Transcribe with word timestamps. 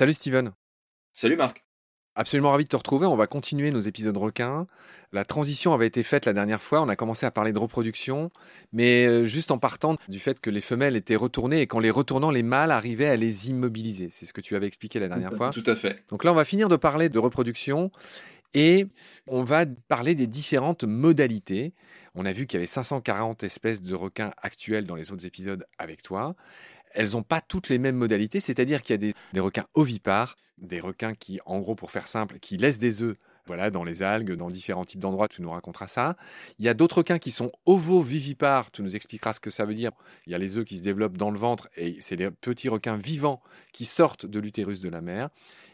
Salut 0.00 0.14
Steven. 0.14 0.52
Salut 1.12 1.36
Marc. 1.36 1.62
Absolument 2.14 2.52
ravi 2.52 2.64
de 2.64 2.70
te 2.70 2.76
retrouver. 2.76 3.04
On 3.04 3.16
va 3.16 3.26
continuer 3.26 3.70
nos 3.70 3.80
épisodes 3.80 4.16
requins. 4.16 4.66
La 5.12 5.26
transition 5.26 5.74
avait 5.74 5.86
été 5.86 6.02
faite 6.02 6.24
la 6.24 6.32
dernière 6.32 6.62
fois. 6.62 6.80
On 6.80 6.88
a 6.88 6.96
commencé 6.96 7.26
à 7.26 7.30
parler 7.30 7.52
de 7.52 7.58
reproduction, 7.58 8.30
mais 8.72 9.04
euh, 9.04 9.26
juste 9.26 9.50
en 9.50 9.58
partant 9.58 9.96
du 10.08 10.18
fait 10.18 10.40
que 10.40 10.48
les 10.48 10.62
femelles 10.62 10.96
étaient 10.96 11.16
retournées 11.16 11.60
et 11.60 11.66
qu'en 11.66 11.80
les 11.80 11.90
retournant, 11.90 12.30
les 12.30 12.42
mâles 12.42 12.70
arrivaient 12.70 13.10
à 13.10 13.16
les 13.16 13.50
immobiliser. 13.50 14.08
C'est 14.10 14.24
ce 14.24 14.32
que 14.32 14.40
tu 14.40 14.56
avais 14.56 14.66
expliqué 14.66 14.98
la 15.00 15.08
dernière 15.08 15.34
fois. 15.34 15.50
Tout 15.50 15.64
à 15.66 15.74
fait. 15.74 16.02
Donc 16.08 16.24
là, 16.24 16.32
on 16.32 16.34
va 16.34 16.46
finir 16.46 16.70
de 16.70 16.76
parler 16.76 17.10
de 17.10 17.18
reproduction 17.18 17.90
et 18.54 18.86
on 19.26 19.44
va 19.44 19.66
parler 19.66 20.14
des 20.14 20.26
différentes 20.26 20.84
modalités. 20.84 21.74
On 22.14 22.24
a 22.24 22.32
vu 22.32 22.46
qu'il 22.46 22.56
y 22.56 22.60
avait 22.60 22.66
540 22.66 23.44
espèces 23.44 23.82
de 23.82 23.94
requins 23.94 24.32
actuels 24.40 24.84
dans 24.84 24.96
les 24.96 25.12
autres 25.12 25.26
épisodes 25.26 25.66
avec 25.78 26.02
toi 26.02 26.36
elles 26.92 27.12
n'ont 27.12 27.22
pas 27.22 27.40
toutes 27.40 27.68
les 27.68 27.78
mêmes 27.78 27.96
modalités, 27.96 28.40
c'est-à-dire 28.40 28.82
qu'il 28.82 28.94
y 28.94 29.08
a 29.08 29.12
des, 29.32 29.40
requins 29.40 29.66
ovipares, 29.74 30.36
des 30.58 30.80
requins 30.80 31.14
qui, 31.14 31.40
en 31.46 31.58
gros, 31.60 31.74
pour 31.74 31.90
faire 31.90 32.08
simple, 32.08 32.38
qui 32.38 32.56
laissent 32.56 32.78
des 32.78 33.02
œufs 33.02 33.16
voilà, 33.46 33.70
dans 33.70 33.82
les 33.82 34.02
algues, 34.02 34.36
dans 34.36 34.50
différents 34.50 34.84
types 34.84 35.00
d'endroits, 35.00 35.26
tu 35.26 35.42
nous 35.42 35.50
raconteras 35.50 35.88
ça. 35.88 36.16
Il 36.60 36.64
y 36.64 36.68
a 36.68 36.74
d'autres 36.74 36.98
requins 36.98 37.18
qui 37.18 37.32
sont 37.32 37.50
ovovivipares, 37.66 38.70
tu 38.70 38.82
nous 38.82 38.94
expliqueras 38.94 39.32
ce 39.32 39.40
que 39.40 39.50
ça 39.50 39.64
veut 39.64 39.74
dire. 39.74 39.90
Il 40.26 40.32
y 40.32 40.34
a 40.36 40.38
les 40.38 40.56
œufs 40.56 40.64
qui 40.64 40.76
se 40.76 40.82
développent 40.82 41.16
dans 41.16 41.32
le 41.32 41.38
ventre 41.38 41.68
et 41.76 41.96
c'est 42.00 42.16
des 42.16 42.30
petits 42.30 42.68
requins 42.68 42.96
vivants 42.96 43.42
qui 43.72 43.86
sortent 43.86 44.24
de 44.26 44.38
l'utérus 44.38 44.80
de 44.80 44.88
la 44.88 45.00
mère. 45.00 45.30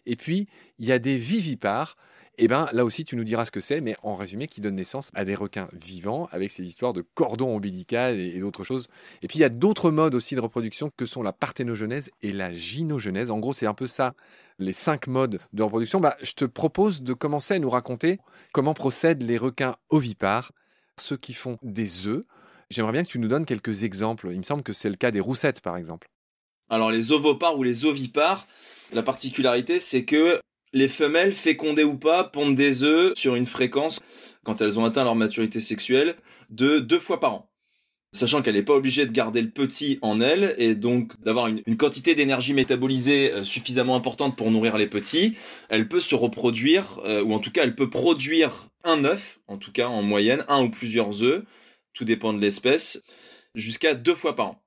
Et 0.06 0.16
puis, 0.16 0.48
il 0.78 0.86
y 0.86 0.92
a 0.92 0.98
des 0.98 1.18
vivipares, 1.18 1.96
eh 2.38 2.48
bien, 2.48 2.68
là 2.72 2.84
aussi, 2.84 3.04
tu 3.04 3.16
nous 3.16 3.24
diras 3.24 3.46
ce 3.46 3.50
que 3.50 3.60
c'est, 3.60 3.80
mais 3.80 3.96
en 4.02 4.14
résumé, 4.14 4.46
qui 4.46 4.60
donne 4.60 4.74
naissance 4.74 5.10
à 5.14 5.24
des 5.24 5.34
requins 5.34 5.68
vivants 5.72 6.28
avec 6.32 6.50
ces 6.50 6.64
histoires 6.64 6.92
de 6.92 7.02
cordons 7.14 7.54
ombilical 7.54 8.20
et, 8.20 8.38
d'autres 8.40 8.64
choses. 8.64 8.88
Et 9.22 9.28
puis, 9.28 9.38
il 9.38 9.42
y 9.42 9.44
a 9.44 9.48
d'autres 9.48 9.90
modes 9.90 10.14
aussi 10.14 10.34
de 10.34 10.40
reproduction 10.40 10.90
que 10.94 11.06
sont 11.06 11.22
la 11.22 11.32
parthénogenèse 11.32 12.10
et 12.20 12.32
la 12.32 12.52
gynogenèse. 12.52 13.30
En 13.30 13.38
gros, 13.38 13.54
c'est 13.54 13.66
un 13.66 13.74
peu 13.74 13.86
ça, 13.86 14.14
les 14.58 14.74
cinq 14.74 15.06
modes 15.06 15.40
de 15.54 15.62
reproduction. 15.62 15.98
Bah, 15.98 16.16
je 16.22 16.32
te 16.32 16.44
propose 16.44 17.02
de 17.02 17.14
commencer 17.14 17.54
à 17.54 17.58
nous 17.58 17.70
raconter 17.70 18.18
comment 18.52 18.74
procèdent 18.74 19.22
les 19.22 19.38
requins 19.38 19.76
ovipares, 19.88 20.52
ceux 20.98 21.16
qui 21.16 21.32
font 21.32 21.58
des 21.62 22.06
œufs. 22.06 22.24
J'aimerais 22.68 22.92
bien 22.92 23.04
que 23.04 23.08
tu 23.08 23.18
nous 23.18 23.28
donnes 23.28 23.46
quelques 23.46 23.84
exemples. 23.84 24.28
Il 24.30 24.38
me 24.38 24.42
semble 24.42 24.62
que 24.62 24.74
c'est 24.74 24.90
le 24.90 24.96
cas 24.96 25.10
des 25.10 25.20
roussettes, 25.20 25.60
par 25.60 25.78
exemple. 25.78 26.10
Alors, 26.68 26.90
les 26.90 27.12
ovopares 27.12 27.56
ou 27.56 27.62
les 27.62 27.86
ovipares, 27.86 28.46
la 28.92 29.02
particularité, 29.02 29.78
c'est 29.78 30.04
que 30.04 30.40
les 30.76 30.88
femelles, 30.88 31.32
fécondées 31.32 31.84
ou 31.84 31.96
pas, 31.96 32.22
pondent 32.22 32.54
des 32.54 32.82
œufs 32.82 33.14
sur 33.16 33.34
une 33.34 33.46
fréquence, 33.46 34.00
quand 34.44 34.60
elles 34.60 34.78
ont 34.78 34.84
atteint 34.84 35.04
leur 35.04 35.14
maturité 35.14 35.58
sexuelle, 35.58 36.16
de 36.50 36.80
deux 36.80 36.98
fois 36.98 37.18
par 37.18 37.32
an. 37.32 37.50
Sachant 38.12 38.42
qu'elle 38.42 38.56
n'est 38.56 38.62
pas 38.62 38.74
obligée 38.74 39.06
de 39.06 39.10
garder 39.10 39.40
le 39.40 39.48
petit 39.48 39.98
en 40.02 40.20
elle 40.20 40.54
et 40.58 40.74
donc 40.74 41.18
d'avoir 41.22 41.46
une, 41.46 41.76
quantité 41.78 42.14
d'énergie 42.14 42.52
métabolisée 42.52 43.32
euh, 43.32 43.42
suffisamment 43.42 43.96
importante 43.96 44.36
pour 44.36 44.50
nourrir 44.50 44.76
les 44.76 44.86
petits, 44.86 45.34
elle 45.70 45.88
peut 45.88 46.00
se 46.00 46.14
reproduire, 46.14 47.00
euh, 47.06 47.22
ou 47.22 47.32
en 47.32 47.38
tout 47.38 47.50
cas 47.50 47.64
elle 47.64 47.74
peut 47.74 47.90
produire 47.90 48.68
un 48.84 49.04
œuf, 49.06 49.40
en 49.48 49.56
tout 49.56 49.72
cas 49.72 49.88
en 49.88 50.02
moyenne, 50.02 50.44
un 50.48 50.62
ou 50.62 50.70
plusieurs 50.70 51.22
œufs, 51.22 51.42
tout 51.94 52.04
dépend 52.04 52.34
de 52.34 52.40
l'espèce, 52.40 53.02
jusqu'à 53.54 53.94
deux 53.94 54.14
fois 54.14 54.36
par 54.36 54.48
an. 54.48 54.62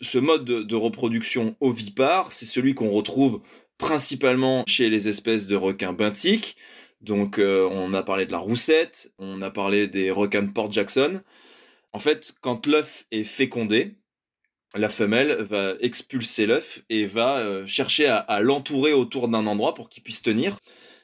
Ce 0.00 0.18
mode 0.18 0.44
de 0.44 0.76
reproduction 0.76 1.56
ovipare, 1.60 2.32
c'est 2.32 2.46
celui 2.46 2.74
qu'on 2.74 2.90
retrouve 2.90 3.40
principalement 3.78 4.64
chez 4.66 4.90
les 4.90 5.08
espèces 5.08 5.46
de 5.46 5.56
requins 5.56 5.92
benthiques. 5.92 6.56
Donc 7.00 7.38
euh, 7.38 7.68
on 7.70 7.94
a 7.94 8.02
parlé 8.02 8.26
de 8.26 8.32
la 8.32 8.38
roussette, 8.38 9.12
on 9.18 9.40
a 9.40 9.50
parlé 9.50 9.86
des 9.86 10.10
requins 10.10 10.42
de 10.42 10.50
Port 10.50 10.70
Jackson. 10.70 11.22
En 11.92 12.00
fait, 12.00 12.34
quand 12.40 12.66
l'œuf 12.66 13.06
est 13.12 13.24
fécondé, 13.24 13.96
la 14.74 14.88
femelle 14.88 15.42
va 15.42 15.74
expulser 15.80 16.46
l'œuf 16.46 16.82
et 16.90 17.06
va 17.06 17.38
euh, 17.38 17.66
chercher 17.66 18.06
à, 18.06 18.40
l'entourer 18.40 18.92
autour 18.92 19.28
d'un 19.28 19.46
endroit 19.46 19.74
pour 19.74 19.88
qu'il 19.88 20.02
puisse 20.02 20.22
tenir. 20.22 20.58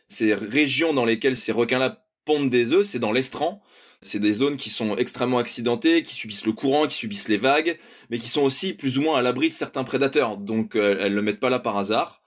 Ces 0.08 0.34
régions 0.34 0.92
dans 0.92 1.04
lesquelles 1.04 1.36
ces 1.36 1.52
requins-là 1.52 2.04
pondent 2.24 2.50
des 2.50 2.72
œufs, 2.72 2.84
c'est 2.84 2.98
dans 2.98 3.12
l'estran. 3.12 3.62
C'est 4.02 4.18
des 4.18 4.32
zones 4.32 4.58
qui 4.58 4.68
sont 4.68 4.96
extrêmement 4.96 5.38
accidentées, 5.38 6.02
qui 6.02 6.12
subissent 6.12 6.44
le 6.44 6.52
courant, 6.52 6.86
qui 6.86 6.96
subissent 6.96 7.28
les 7.28 7.38
vagues, 7.38 7.78
mais 8.10 8.18
qui 8.18 8.28
sont 8.28 8.42
aussi 8.42 8.74
plus 8.74 8.98
ou 8.98 9.02
moins 9.02 9.18
à 9.18 9.22
l'abri 9.22 9.48
de 9.48 9.54
certains 9.54 9.84
prédateurs. 9.84 10.36
Donc 10.36 10.76
euh, 10.76 10.98
elles 11.00 11.12
ne 11.12 11.16
le 11.16 11.22
mettent 11.22 11.40
pas 11.40 11.48
là 11.48 11.58
par 11.58 11.78
hasard 11.78 12.20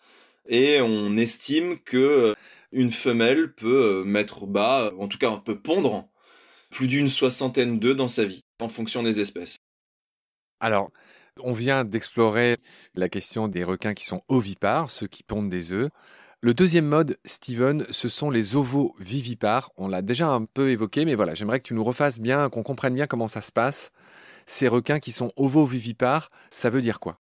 et 0.47 0.81
on 0.81 1.17
estime 1.17 1.79
que 1.79 1.97
euh, 1.97 2.33
une 2.71 2.91
femelle 2.91 3.53
peut 3.53 4.01
euh, 4.01 4.03
mettre 4.03 4.45
bas, 4.45 4.91
en 4.99 5.07
tout 5.07 5.17
cas 5.17 5.35
peut 5.37 5.59
pondre 5.59 6.07
plus 6.69 6.87
d'une 6.87 7.09
soixantaine 7.09 7.79
d'œufs 7.79 7.95
dans 7.95 8.07
sa 8.07 8.25
vie, 8.25 8.43
en 8.59 8.69
fonction 8.69 9.03
des 9.03 9.19
espèces. 9.19 9.57
Alors, 10.59 10.91
on 11.39 11.53
vient 11.53 11.83
d'explorer 11.83 12.57
la 12.95 13.09
question 13.09 13.47
des 13.47 13.63
requins 13.63 13.93
qui 13.93 14.05
sont 14.05 14.23
ovipares, 14.27 14.89
ceux 14.89 15.07
qui 15.07 15.23
pondent 15.23 15.49
des 15.49 15.71
œufs. 15.71 15.89
Le 16.41 16.53
deuxième 16.53 16.85
mode, 16.85 17.17
Steven, 17.25 17.85
ce 17.89 18.09
sont 18.09 18.29
les 18.29 18.55
ovovivipares. 18.55 19.71
On 19.75 19.87
l'a 19.87 20.01
déjà 20.01 20.27
un 20.27 20.45
peu 20.45 20.69
évoqué, 20.69 21.05
mais 21.05 21.15
voilà, 21.15 21.33
j'aimerais 21.33 21.59
que 21.59 21.67
tu 21.67 21.73
nous 21.73 21.83
refasses 21.83 22.19
bien, 22.19 22.49
qu'on 22.49 22.63
comprenne 22.63 22.93
bien 22.93 23.07
comment 23.07 23.27
ça 23.27 23.41
se 23.41 23.51
passe. 23.51 23.91
Ces 24.45 24.67
requins 24.67 24.99
qui 24.99 25.11
sont 25.11 25.31
ovovivipares, 25.35 26.29
ça 26.49 26.69
veut 26.69 26.81
dire 26.81 26.99
quoi? 26.99 27.19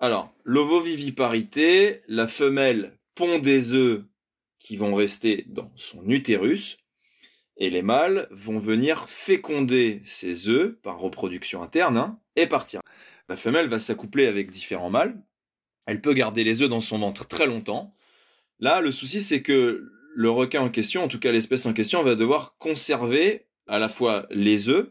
Alors, 0.00 0.32
l'ovoviviparité, 0.44 2.00
la 2.08 2.26
femelle 2.26 2.98
pond 3.14 3.38
des 3.38 3.74
œufs 3.74 4.02
qui 4.58 4.76
vont 4.76 4.94
rester 4.94 5.44
dans 5.48 5.70
son 5.76 6.08
utérus, 6.08 6.78
et 7.58 7.68
les 7.68 7.82
mâles 7.82 8.26
vont 8.30 8.58
venir 8.58 9.10
féconder 9.10 10.00
ces 10.04 10.48
œufs 10.48 10.74
par 10.82 10.98
reproduction 10.98 11.62
interne 11.62 11.98
hein, 11.98 12.18
et 12.34 12.46
partir. 12.46 12.80
La 13.28 13.36
femelle 13.36 13.68
va 13.68 13.78
s'accoupler 13.78 14.26
avec 14.26 14.50
différents 14.50 14.88
mâles. 14.88 15.22
Elle 15.84 16.00
peut 16.00 16.14
garder 16.14 16.44
les 16.44 16.62
œufs 16.62 16.70
dans 16.70 16.80
son 16.80 16.98
ventre 16.98 17.28
très 17.28 17.46
longtemps. 17.46 17.94
Là, 18.58 18.80
le 18.80 18.92
souci, 18.92 19.20
c'est 19.20 19.42
que 19.42 19.92
le 20.14 20.30
requin 20.30 20.62
en 20.62 20.70
question, 20.70 21.04
en 21.04 21.08
tout 21.08 21.20
cas 21.20 21.30
l'espèce 21.30 21.66
en 21.66 21.74
question, 21.74 22.02
va 22.02 22.14
devoir 22.14 22.56
conserver 22.58 23.46
à 23.66 23.78
la 23.78 23.90
fois 23.90 24.26
les 24.30 24.70
œufs, 24.70 24.90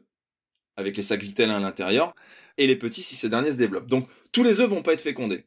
avec 0.79 0.97
les 0.97 1.03
sacs 1.03 1.21
vitellins 1.21 1.57
à 1.57 1.59
l'intérieur, 1.59 2.15
et 2.57 2.65
les 2.67 2.75
petits 2.75 3.01
si 3.01 3.15
ces 3.15 3.29
derniers 3.29 3.51
se 3.51 3.57
développent. 3.57 3.87
Donc 3.87 4.07
tous 4.31 4.43
les 4.43 4.59
œufs 4.59 4.69
vont 4.69 4.81
pas 4.81 4.93
être 4.93 5.01
fécondés. 5.01 5.45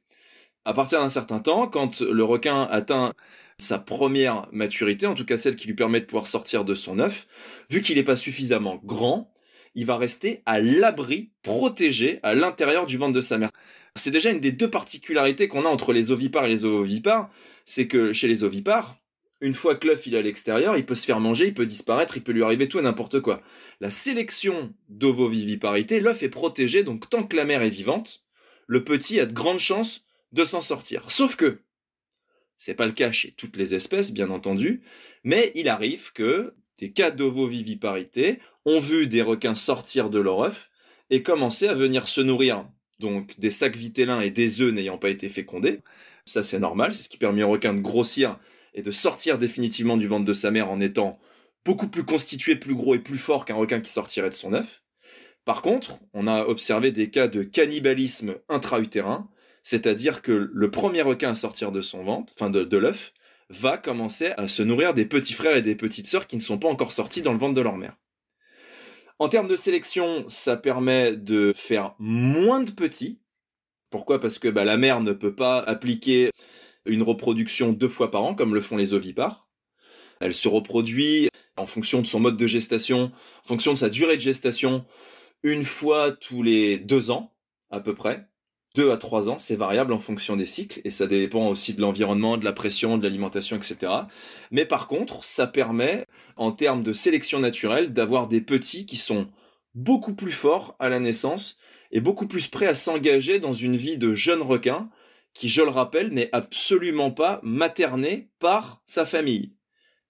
À 0.65 0.75
partir 0.75 1.01
d'un 1.01 1.09
certain 1.09 1.41
temps, 1.41 1.67
quand 1.67 2.03
le 2.03 2.23
requin 2.23 2.63
atteint 2.71 3.15
sa 3.59 3.79
première 3.79 4.47
maturité, 4.53 5.07
en 5.07 5.15
tout 5.15 5.25
cas 5.25 5.37
celle 5.37 5.57
qui 5.57 5.67
lui 5.67 5.75
permet 5.75 6.01
de 6.01 6.07
pouvoir 6.07 6.27
sortir 6.27 6.65
de 6.65 6.75
son 6.75 6.99
œuf, 6.99 7.27
vu 7.69 7.81
qu'il 7.81 7.97
n'est 7.97 8.05
pas 8.05 8.17
suffisamment 8.17 8.81
grand, 8.85 9.33
il 9.75 9.87
va 9.87 9.97
rester 9.97 10.43
à 10.47 10.61
l'abri, 10.61 11.33
protégé 11.43 12.21
à 12.23 12.35
l'intérieur 12.35 12.87
du 12.87 12.99
ventre 12.99 13.15
de 13.15 13.21
sa 13.21 13.39
mère. 13.39 13.51
C'est 13.97 14.11
déjà 14.11 14.31
une 14.31 14.41
des 14.41 14.53
deux 14.53 14.71
particularités 14.71 15.49
qu'on 15.49 15.65
a 15.65 15.69
entre 15.69 15.93
les 15.93 16.11
ovipares 16.11 16.45
et 16.45 16.51
les 16.51 16.65
ovovipares, 16.65 17.31
c'est 17.65 17.89
que 17.89 18.13
chez 18.13 18.29
les 18.29 18.45
ovipares, 18.45 19.02
une 19.43 19.55
fois 19.55 19.75
que 19.75 19.89
l'œuf 19.89 20.07
est 20.07 20.17
à 20.17 20.23
l'extérieur, 20.23 20.77
il 20.77 20.87
peut 20.87 20.95
se 20.95 21.05
faire 21.05 21.21
manger, 21.21 21.49
il 21.49 21.55
peut 21.55 21.67
disparaître, 21.67 22.17
il 22.17 22.23
peut 22.23 22.33
lui 22.33 22.45
arriver 22.45 22.69
tout 22.69 22.79
et 22.79 22.83
n'importe 22.83 23.21
quoi. 23.21 23.43
La 23.81 23.91
sélection 23.91 24.73
d'ovoviviparité, 24.89 25.99
l'œuf 25.99 26.23
est 26.23 26.29
protégé, 26.29 26.85
donc 26.85 27.11
tant 27.11 27.25
que 27.25 27.37
la 27.37 27.45
mère 27.45 27.63
est 27.63 27.69
vivante, 27.69 28.25
le 28.69 28.85
petit 28.85 29.19
a 29.19 29.27
de 29.27 29.33
grandes 29.33 29.59
chances 29.59 30.05
de 30.31 30.45
s'en 30.45 30.61
sortir. 30.61 31.11
Sauf 31.11 31.35
que, 31.35 31.59
c'est 32.57 32.75
pas 32.75 32.87
le 32.87 32.93
cas 32.93 33.11
chez 33.11 33.33
toutes 33.33 33.57
les 33.57 33.75
espèces, 33.75 34.13
bien 34.13 34.31
entendu, 34.31 34.83
mais 35.25 35.51
il 35.57 35.69
arrive 35.69 36.13
que 36.13 36.55
des 36.79 36.93
cas 36.93 37.11
d'ovoviviparité 37.11 38.39
ont 38.65 38.79
vu 38.79 39.09
des 39.09 39.23
requins 39.23 39.57
sortir 39.57 40.09
de 40.09 40.21
leur 40.21 40.41
œuf 40.41 40.71
et 41.11 41.25
commencer 41.25 41.67
à 41.67 41.75
venir 41.75 42.07
se 42.07 42.21
nourrir 42.21 42.65
donc 43.01 43.39
des 43.41 43.51
sacs 43.51 43.75
vitellins 43.75 44.21
et 44.21 44.31
des 44.31 44.61
œufs 44.61 44.73
n'ayant 44.73 44.99
pas 44.99 45.11
été 45.11 45.29
fécondés. 45.29 45.81
Ça 46.25 46.45
c'est 46.45 46.61
normal, 46.61 46.95
c'est 46.95 47.03
ce 47.03 47.09
qui 47.09 47.19
permet 47.19 47.43
aux 47.43 47.51
requins 47.51 47.75
de 47.75 47.81
grossir 47.81 48.39
et 48.75 48.83
de 48.83 48.91
sortir 48.91 49.39
définitivement 49.39 49.97
du 49.97 50.07
ventre 50.07 50.25
de 50.25 50.33
sa 50.33 50.51
mère 50.51 50.71
en 50.71 50.81
étant 50.81 51.19
beaucoup 51.65 51.89
plus 51.89 52.05
constitué, 52.05 52.57
plus 52.57 52.75
gros 52.75 52.95
et 52.95 52.99
plus 52.99 53.19
fort 53.19 53.45
qu'un 53.45 53.55
requin 53.55 53.81
qui 53.81 53.93
sortirait 53.93 54.31
de 54.31 54.35
son 54.35 54.53
œuf. 54.53 54.83
Par 55.45 55.63
contre, 55.63 55.99
on 56.15 56.27
a 56.27 56.45
observé 56.45 56.93
des 56.93 57.11
cas 57.11 57.29
de 57.29 57.43
cannibalisme 57.43 58.37
intra-utérin, 58.49 59.29
c'est-à-dire 59.63 60.23
que 60.23 60.51
le 60.53 60.71
premier 60.71 61.03
requin 61.03 61.31
à 61.31 61.35
sortir 61.35 61.73
de 61.73 61.81
son 61.81 62.05
ventre, 62.05 62.33
enfin 62.37 62.51
de, 62.51 62.65
de 62.65 62.77
l'œuf, 62.77 63.13
va 63.51 63.77
commencer 63.77 64.33
à 64.37 64.49
se 64.49 64.63
nourrir 64.63 64.95
des 64.95 65.05
petits 65.05 65.35
frères 65.35 65.57
et 65.57 65.63
des 65.63 65.77
petites 65.77 66.07
sœurs 66.07 66.27
qui 66.27 66.37
ne 66.37 66.41
sont 66.41 66.59
pas 66.59 66.69
encore 66.69 66.93
sortis 66.93 67.23
dans 67.23 67.33
le 67.33 67.39
ventre 67.39 67.55
de 67.55 67.61
leur 67.61 67.77
mère. 67.77 67.97
En 69.19 69.29
termes 69.29 69.49
de 69.49 69.57
sélection, 69.57 70.25
ça 70.27 70.57
permet 70.57 71.17
de 71.17 71.53
faire 71.55 71.95
moins 71.99 72.63
de 72.63 72.71
petits. 72.71 73.21
Pourquoi? 73.91 74.21
Parce 74.21 74.39
que 74.39 74.49
bah, 74.49 74.65
la 74.65 74.77
mère 74.77 75.01
ne 75.01 75.13
peut 75.13 75.35
pas 75.35 75.59
appliquer 75.59 76.31
une 76.87 77.03
reproduction 77.03 77.73
deux 77.73 77.89
fois 77.89 78.11
par 78.11 78.23
an, 78.23 78.35
comme 78.35 78.55
le 78.55 78.61
font 78.61 78.77
les 78.77 78.95
ovipares. 78.95 79.49
Elle 80.21 80.35
se 80.35 80.49
reproduit 80.49 81.29
en 81.57 81.67
fonction 81.67 82.01
de 82.01 82.07
son 82.07 82.21
mode 82.21 82.37
de 82.37 82.47
gestation, 82.47 83.13
en 83.45 83.49
fonction 83.49 83.73
de 83.73 83.79
sa 83.79 83.89
durée 83.89 84.17
de 84.17 84.23
gestation, 84.23 84.85
une 85.43 85.65
fois 85.65 86.13
tous 86.13 86.43
les 86.43 86.79
deux 86.79 87.11
ans, 87.11 87.35
à 87.71 87.81
peu 87.81 87.95
près. 87.95 88.27
Deux 88.75 88.91
à 88.91 88.97
trois 88.97 89.29
ans, 89.29 89.39
c'est 89.39 89.57
variable 89.57 89.93
en 89.93 89.99
fonction 89.99 90.35
des 90.35 90.47
cycles, 90.47 90.81
et 90.85 90.91
ça 90.91 91.07
dépend 91.07 91.49
aussi 91.49 91.75
de 91.75 91.83
l'environnement, 91.83 92.39
de 92.39 92.45
la 92.45 92.55
pression, 92.55 92.97
de 92.97 93.03
l'alimentation, 93.03 93.57
etc. 93.57 93.93
Mais 94.51 94.65
par 94.65 94.89
contre, 94.89 95.25
ça 95.25 95.47
permet, 95.47 96.07
en 96.37 96.53
termes 96.53 96.83
de 96.83 96.95
sélection 96.95 97.39
naturelle, 97.39 97.93
d'avoir 97.93 98.29
des 98.29 98.41
petits 98.41 98.87
qui 98.87 98.97
sont 98.97 99.29
beaucoup 99.75 100.15
plus 100.15 100.33
forts 100.33 100.75
à 100.79 100.89
la 100.89 101.01
naissance 101.01 101.59
et 101.91 102.01
beaucoup 102.01 102.27
plus 102.27 102.47
prêts 102.47 102.67
à 102.67 102.75
s'engager 102.75 103.41
dans 103.41 103.53
une 103.53 103.77
vie 103.77 103.99
de 103.99 104.15
jeune 104.15 104.41
requin 104.41 104.89
qui, 105.35 105.49
je 105.49 105.63
le 105.63 105.69
rappelle, 105.69 106.13
n'est 106.13 106.31
absolument 106.33 107.11
pas 107.11 107.41
materné 107.43 108.31
par 108.39 108.83
sa 108.87 109.07
famille. 109.07 109.55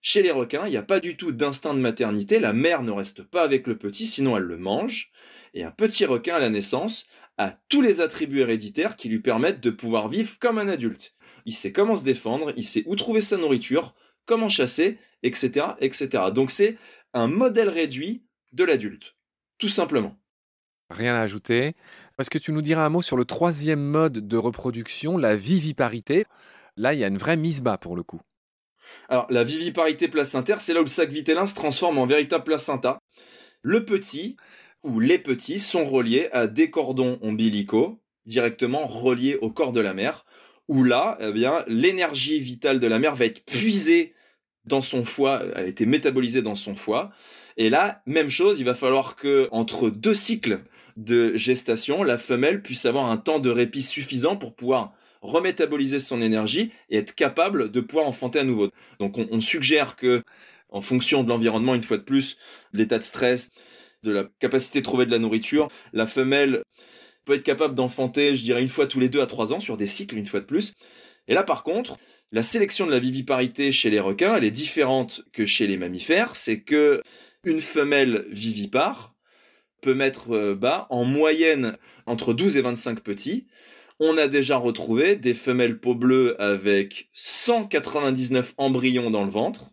Chez 0.01 0.23
les 0.23 0.33
requins, 0.33 0.67
il 0.67 0.71
n'y 0.71 0.77
a 0.77 0.83
pas 0.83 0.99
du 0.99 1.17
tout 1.17 1.31
d'instinct 1.31 1.75
de 1.75 1.79
maternité, 1.79 2.41
la 2.41 2.53
mère 2.53 2.83
ne 2.83 2.91
reste 2.91 3.23
pas 3.23 3.43
avec 3.43 3.69
le 3.69 3.79
petit, 3.79 4.07
sinon 4.07 4.37
elle 4.37 4.43
le 4.43 4.57
mange, 4.57 5.13
et 5.55 5.63
un 5.63 5.71
petit 5.71 6.05
requin 6.05 6.35
à 6.35 6.41
la 6.41 6.51
naissance 6.51 7.07
a 7.39 7.57
tous 7.69 7.83
les 7.83 8.01
attributs 8.01 8.41
héréditaires 8.41 8.97
qui 8.97 9.09
lui 9.09 9.21
permettent 9.21 9.61
de 9.61 9.71
pouvoir 9.71 10.09
vivre 10.09 10.39
comme 10.41 10.59
un 10.59 10.67
adulte. 10.67 11.15
Il 11.47 11.55
sait 11.55 11.73
comment 11.73 11.95
se 11.95 12.05
défendre, 12.05 12.53
il 12.57 12.65
sait 12.65 12.83
où 12.87 12.97
trouver 12.97 13.21
sa 13.21 13.37
nourriture, 13.37 13.95
comment 14.27 14.49
chasser, 14.49 14.99
etc., 15.23 15.67
etc. 15.81 16.25
Donc 16.35 16.51
c'est 16.51 16.77
un 17.15 17.29
modèle 17.29 17.69
réduit 17.69 18.25
de 18.53 18.65
l'adulte, 18.65 19.17
tout 19.59 19.69
simplement. 19.69 20.17
Rien 20.91 21.15
à 21.15 21.21
ajouter. 21.21 21.75
Est-ce 22.23 22.31
que 22.31 22.39
tu 22.39 22.53
nous 22.53 22.63
diras 22.63 22.85
un 22.85 22.89
mot 22.89 23.03
sur 23.03 23.17
le 23.17 23.25
troisième 23.25 23.83
mode 23.83 24.29
de 24.29 24.37
reproduction, 24.37 25.19
la 25.19 25.35
viviparité 25.35 26.25
Là, 26.77 26.95
il 26.95 27.01
y 27.01 27.05
a 27.05 27.09
une 27.09 27.19
vraie 27.19 27.37
mise 27.37 27.63
bas 27.63 27.79
pour 27.79 27.97
le 27.97 28.05
coup. 28.05 28.21
Alors, 29.09 29.27
la 29.29 29.43
viviparité 29.43 30.07
placentaire, 30.07 30.61
c'est 30.61 30.73
là 30.73 30.83
où 30.83 30.85
le 30.85 30.89
sac 30.89 31.11
vitellin 31.11 31.47
se 31.47 31.57
transforme 31.57 31.99
en 31.99 32.07
véritable 32.07 32.45
placenta. 32.45 33.01
Le 33.63 33.85
petit 33.85 34.37
ou 34.85 35.01
les 35.01 35.19
petits 35.19 35.59
sont 35.59 35.83
reliés 35.83 36.29
à 36.31 36.47
des 36.47 36.71
cordons 36.71 37.19
ombilicaux 37.23 38.01
directement 38.25 38.87
reliés 38.87 39.37
au 39.43 39.51
corps 39.51 39.73
de 39.73 39.81
la 39.81 39.93
mère, 39.93 40.25
où 40.69 40.85
là, 40.85 41.19
eh 41.19 41.33
bien, 41.33 41.65
l'énergie 41.67 42.39
vitale 42.39 42.79
de 42.79 42.87
la 42.87 43.01
mère 43.01 43.17
va 43.17 43.25
être 43.25 43.45
puisée 43.45 44.15
dans 44.65 44.81
son 44.81 45.05
foie, 45.05 45.43
elle 45.57 45.65
a 45.65 45.67
été 45.67 45.87
métabolisée 45.87 46.41
dans 46.41 46.55
son 46.55 46.77
foie. 46.77 47.11
Et 47.57 47.69
là, 47.69 48.01
même 48.07 48.31
chose, 48.31 48.61
il 48.61 48.65
va 48.65 48.77
falloir 48.77 49.17
que 49.17 49.49
entre 49.51 49.91
deux 49.91 50.15
cycles 50.15 50.63
de 50.97 51.37
gestation, 51.37 52.03
la 52.03 52.19
femelle 52.19 52.63
puisse 52.63 52.87
avoir 52.87 53.07
un 53.07 53.17
temps 53.17 53.39
de 53.39 53.51
répit 53.51 53.83
suffisant 53.83 54.37
pour 54.37 54.55
pouvoir 54.55 54.93
remétaboliser 55.23 56.01
son 56.01 56.21
énergie 56.21 56.73
et 56.91 56.99
être 56.99 57.15
capable 57.15 57.71
de 57.71 57.81
pouvoir 57.81 58.07
enfanter 58.07 58.41
à 58.41 58.45
nouveau. 58.45 58.71
Donc 58.99 59.19
on, 59.19 59.41
suggère 59.41 59.97
que, 59.97 60.23
en 60.69 60.81
fonction 60.81 61.23
de 61.23 61.29
l'environnement, 61.29 61.75
une 61.75 61.83
fois 61.83 61.97
de 61.97 62.03
plus, 62.03 62.37
de 62.73 62.79
l'état 62.79 62.99
de 62.99 63.05
stress, 63.05 63.51
de 64.03 64.11
la 64.11 64.25
capacité 64.41 64.81
de 64.81 64.85
trouver 64.85 65.07
de 65.07 65.13
la 65.13 65.21
nourriture, 65.21 65.69
la 65.93 66.07
femelle 66.07 66.63
peut 67.25 67.35
être 67.35 67.45
capable 67.45 67.75
d'enfanter, 67.75 68.35
je 68.35 68.43
dirais, 68.43 68.63
une 68.63 68.69
fois 68.69 68.87
tous 68.87 68.99
les 68.99 69.09
deux 69.09 69.21
à 69.21 69.27
trois 69.27 69.53
ans 69.53 69.61
sur 69.61 69.77
des 69.77 69.87
cycles, 69.87 70.17
une 70.17 70.27
fois 70.27 70.41
de 70.41 70.45
plus. 70.45 70.75
Et 71.29 71.35
là, 71.35 71.45
par 71.45 71.63
contre, 71.63 71.99
la 72.33 72.43
sélection 72.43 72.85
de 72.85 72.91
la 72.91 72.99
viviparité 72.99 73.71
chez 73.71 73.91
les 73.91 74.01
requins, 74.01 74.37
elle 74.37 74.45
est 74.45 74.51
différente 74.51 75.23
que 75.33 75.47
chez 75.47 75.69
les 75.69 75.77
mammifères. 75.77 76.35
C'est 76.35 76.63
que 76.63 77.01
une 77.45 77.61
femelle 77.61 78.27
vivipare 78.31 79.12
mettre 79.87 80.35
euh, 80.35 80.55
bas 80.55 80.87
en 80.91 81.05
moyenne 81.05 81.77
entre 82.07 82.33
12 82.33 82.57
et 82.57 82.63
25 82.63 83.01
petits. 83.01 83.47
On 84.01 84.17
a 84.17 84.29
déjà 84.29 84.57
retrouvé 84.57 85.17
des 85.17 85.35
femelles 85.35 85.79
peau 85.79 85.95
bleue 85.95 86.41
avec 86.41 87.09
199 87.13 88.55
embryons 88.57 89.11
dans 89.11 89.25
le 89.25 89.31
ventre, 89.31 89.71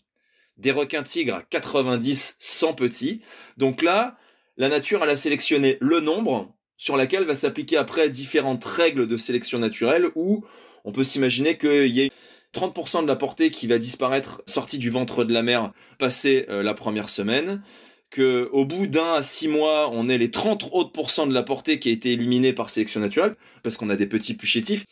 des 0.58 0.72
requins 0.72 1.04
tigres 1.04 1.36
à 1.36 1.42
90, 1.44 2.36
100 2.38 2.74
petits. 2.74 3.22
Donc 3.58 3.82
là, 3.82 4.18
la 4.58 4.70
nature, 4.70 5.04
elle 5.04 5.10
a 5.10 5.16
sélectionné 5.16 5.78
le 5.80 6.00
nombre 6.00 6.54
sur 6.78 6.98
laquelle 6.98 7.26
va 7.26 7.36
s'appliquer 7.36 7.78
après 7.78 8.10
différentes 8.10 8.66
règles 8.66 9.08
de 9.08 9.18
sélection 9.18 9.60
naturelle 9.60 10.08
où 10.16 10.46
on 10.86 10.92
peut 10.92 11.04
s'imaginer 11.04 11.58
qu'il 11.58 11.88
y 11.88 12.02
ait 12.02 12.12
30% 12.54 13.04
de 13.04 13.08
la 13.08 13.16
portée 13.16 13.50
qui 13.52 13.68
va 13.68 13.78
disparaître 13.78 14.42
sortie 14.48 14.80
du 14.80 14.90
ventre 14.90 15.24
de 15.24 15.34
la 15.34 15.44
mer 15.44 15.72
passé 15.98 16.46
euh, 16.50 16.64
la 16.64 16.74
première 16.74 17.10
semaine, 17.10 17.62
que 18.10 18.50
au 18.52 18.66
bout 18.66 18.88
d'un 18.88 19.14
à 19.14 19.22
six 19.22 19.48
mois, 19.48 19.90
on 19.92 20.10
ait 20.10 20.18
les 20.18 20.32
30 20.32 20.70
autres 20.72 21.28
de 21.28 21.34
la 21.34 21.44
portée 21.44 21.80
qui 21.80 21.90
a 21.90 21.92
été 21.92 22.12
éliminée 22.12 22.54
par 22.54 22.70
sélection 22.70 23.00
naturelle, 23.00 23.36
parce 23.64 23.78
qu'on 23.78 23.90
a 23.90 23.96
des 23.96 24.08
petits 24.08 24.34
plus 24.34 24.48
chétifs. 24.48 24.86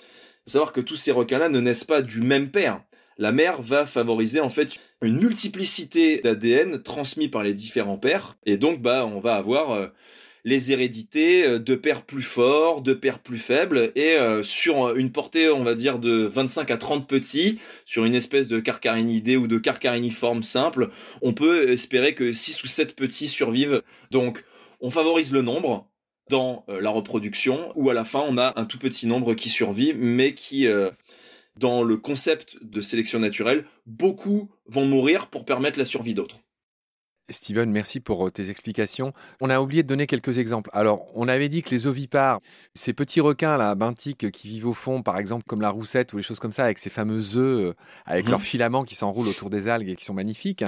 Faut 0.46 0.52
savoir 0.52 0.72
que 0.72 0.82
tous 0.82 0.96
ces 0.96 1.12
requins-là 1.12 1.50
ne 1.50 1.60
naissent 1.60 1.84
pas 1.84 2.02
du 2.02 2.22
même 2.22 2.52
père. 2.52 2.82
La 3.18 3.32
mère 3.32 3.62
va 3.62 3.86
favoriser 3.86 4.40
en 4.40 4.50
fait 4.50 4.70
une 5.02 5.18
multiplicité 5.18 6.22
d'ADN 6.22 6.82
transmis 6.82 7.28
par 7.28 7.44
les 7.44 7.54
différents 7.54 7.98
pères, 7.98 8.38
et 8.46 8.58
donc 8.58 8.82
bah 8.82 9.06
on 9.06 9.20
va 9.20 9.36
avoir 9.36 9.72
euh, 9.72 9.88
les 10.48 10.72
hérédités 10.72 11.46
euh, 11.46 11.60
de 11.60 11.76
pères 11.76 12.04
plus 12.04 12.22
forts, 12.22 12.82
de 12.82 12.94
pères 12.94 13.20
plus 13.20 13.38
faibles, 13.38 13.92
et 13.96 14.14
euh, 14.14 14.44
sur 14.44 14.96
une 14.96 15.12
portée, 15.12 15.50
on 15.50 15.66
va 15.66 15.76
dire, 15.76 16.00
de 16.00 16.26
25 16.26 16.72
à 16.72 16.78
30 16.78 17.06
petits, 17.06 17.60
sur 17.84 18.06
une 18.06 18.16
espèce 18.16 18.48
de 18.48 18.62
carcarinidée 18.62 19.36
ou 19.36 19.48
de 19.48 19.58
carcariniforme 19.58 20.44
simple, 20.44 20.90
on 21.22 21.34
peut 21.34 21.70
espérer 21.70 22.16
que 22.16 22.32
6 22.32 22.64
ou 22.64 22.68
7 22.68 22.96
petits 22.96 23.28
survivent. 23.28 23.84
Donc, 24.10 24.46
on 24.80 24.90
favorise 24.90 25.34
le 25.34 25.42
nombre 25.42 25.90
dans 26.30 26.64
euh, 26.70 26.80
la 26.80 26.92
reproduction, 26.92 27.74
ou 27.76 27.90
à 27.90 27.94
la 27.94 28.06
fin, 28.06 28.24
on 28.26 28.38
a 28.38 28.58
un 28.58 28.64
tout 28.64 28.80
petit 28.80 29.06
nombre 29.06 29.34
qui 29.34 29.50
survit, 29.50 29.94
mais 29.94 30.34
qui... 30.34 30.66
dans 31.58 31.84
le 31.84 31.98
concept 31.98 32.58
de 32.62 32.80
sélection 32.80 33.20
naturelle, 33.20 33.66
beaucoup 33.86 34.50
vont 34.68 34.86
mourir 34.86 35.28
pour 35.28 35.44
permettre 35.44 35.78
la 35.78 35.86
survie 35.86 36.14
d'autres. 36.14 36.40
Steven, 37.30 37.70
merci 37.70 38.00
pour 38.00 38.28
euh, 38.28 38.32
tes 38.32 38.50
explications. 38.50 39.12
On 39.42 39.50
a 39.50 39.60
oublié 39.60 39.84
de 39.84 39.88
donner 39.88 40.08
quelques 40.08 40.38
exemples. 40.38 40.70
Alors, 40.72 41.08
on 41.14 41.28
avait 41.28 41.50
dit 41.50 41.62
que 41.62 41.72
les 41.72 41.86
ovipares, 41.86 42.40
ces 42.74 42.94
petits 42.94 43.20
requins 43.20 43.58
là, 43.58 43.76
benthiques 43.76 44.32
qui 44.32 44.48
vivent 44.48 44.68
au 44.68 44.74
fond, 44.74 45.02
par 45.02 45.18
exemple 45.18 45.44
comme 45.46 45.60
la 45.60 45.70
roussette 45.70 46.14
ou 46.14 46.18
les 46.18 46.24
choses 46.24 46.40
comme 46.40 46.54
ça, 46.54 46.64
avec 46.64 46.80
ces 46.80 46.90
fameux 46.90 47.36
œufs, 47.36 47.66
euh, 47.66 47.74
avec 48.06 48.26
mhm. 48.26 48.32
leurs 48.32 48.42
filaments 48.42 48.86
qui 48.86 48.96
s'enroulent 48.96 49.28
autour 49.28 49.50
des 49.50 49.68
algues 49.68 49.90
et 49.90 49.96
qui 49.96 50.06
sont 50.06 50.14
magnifiques. 50.14 50.64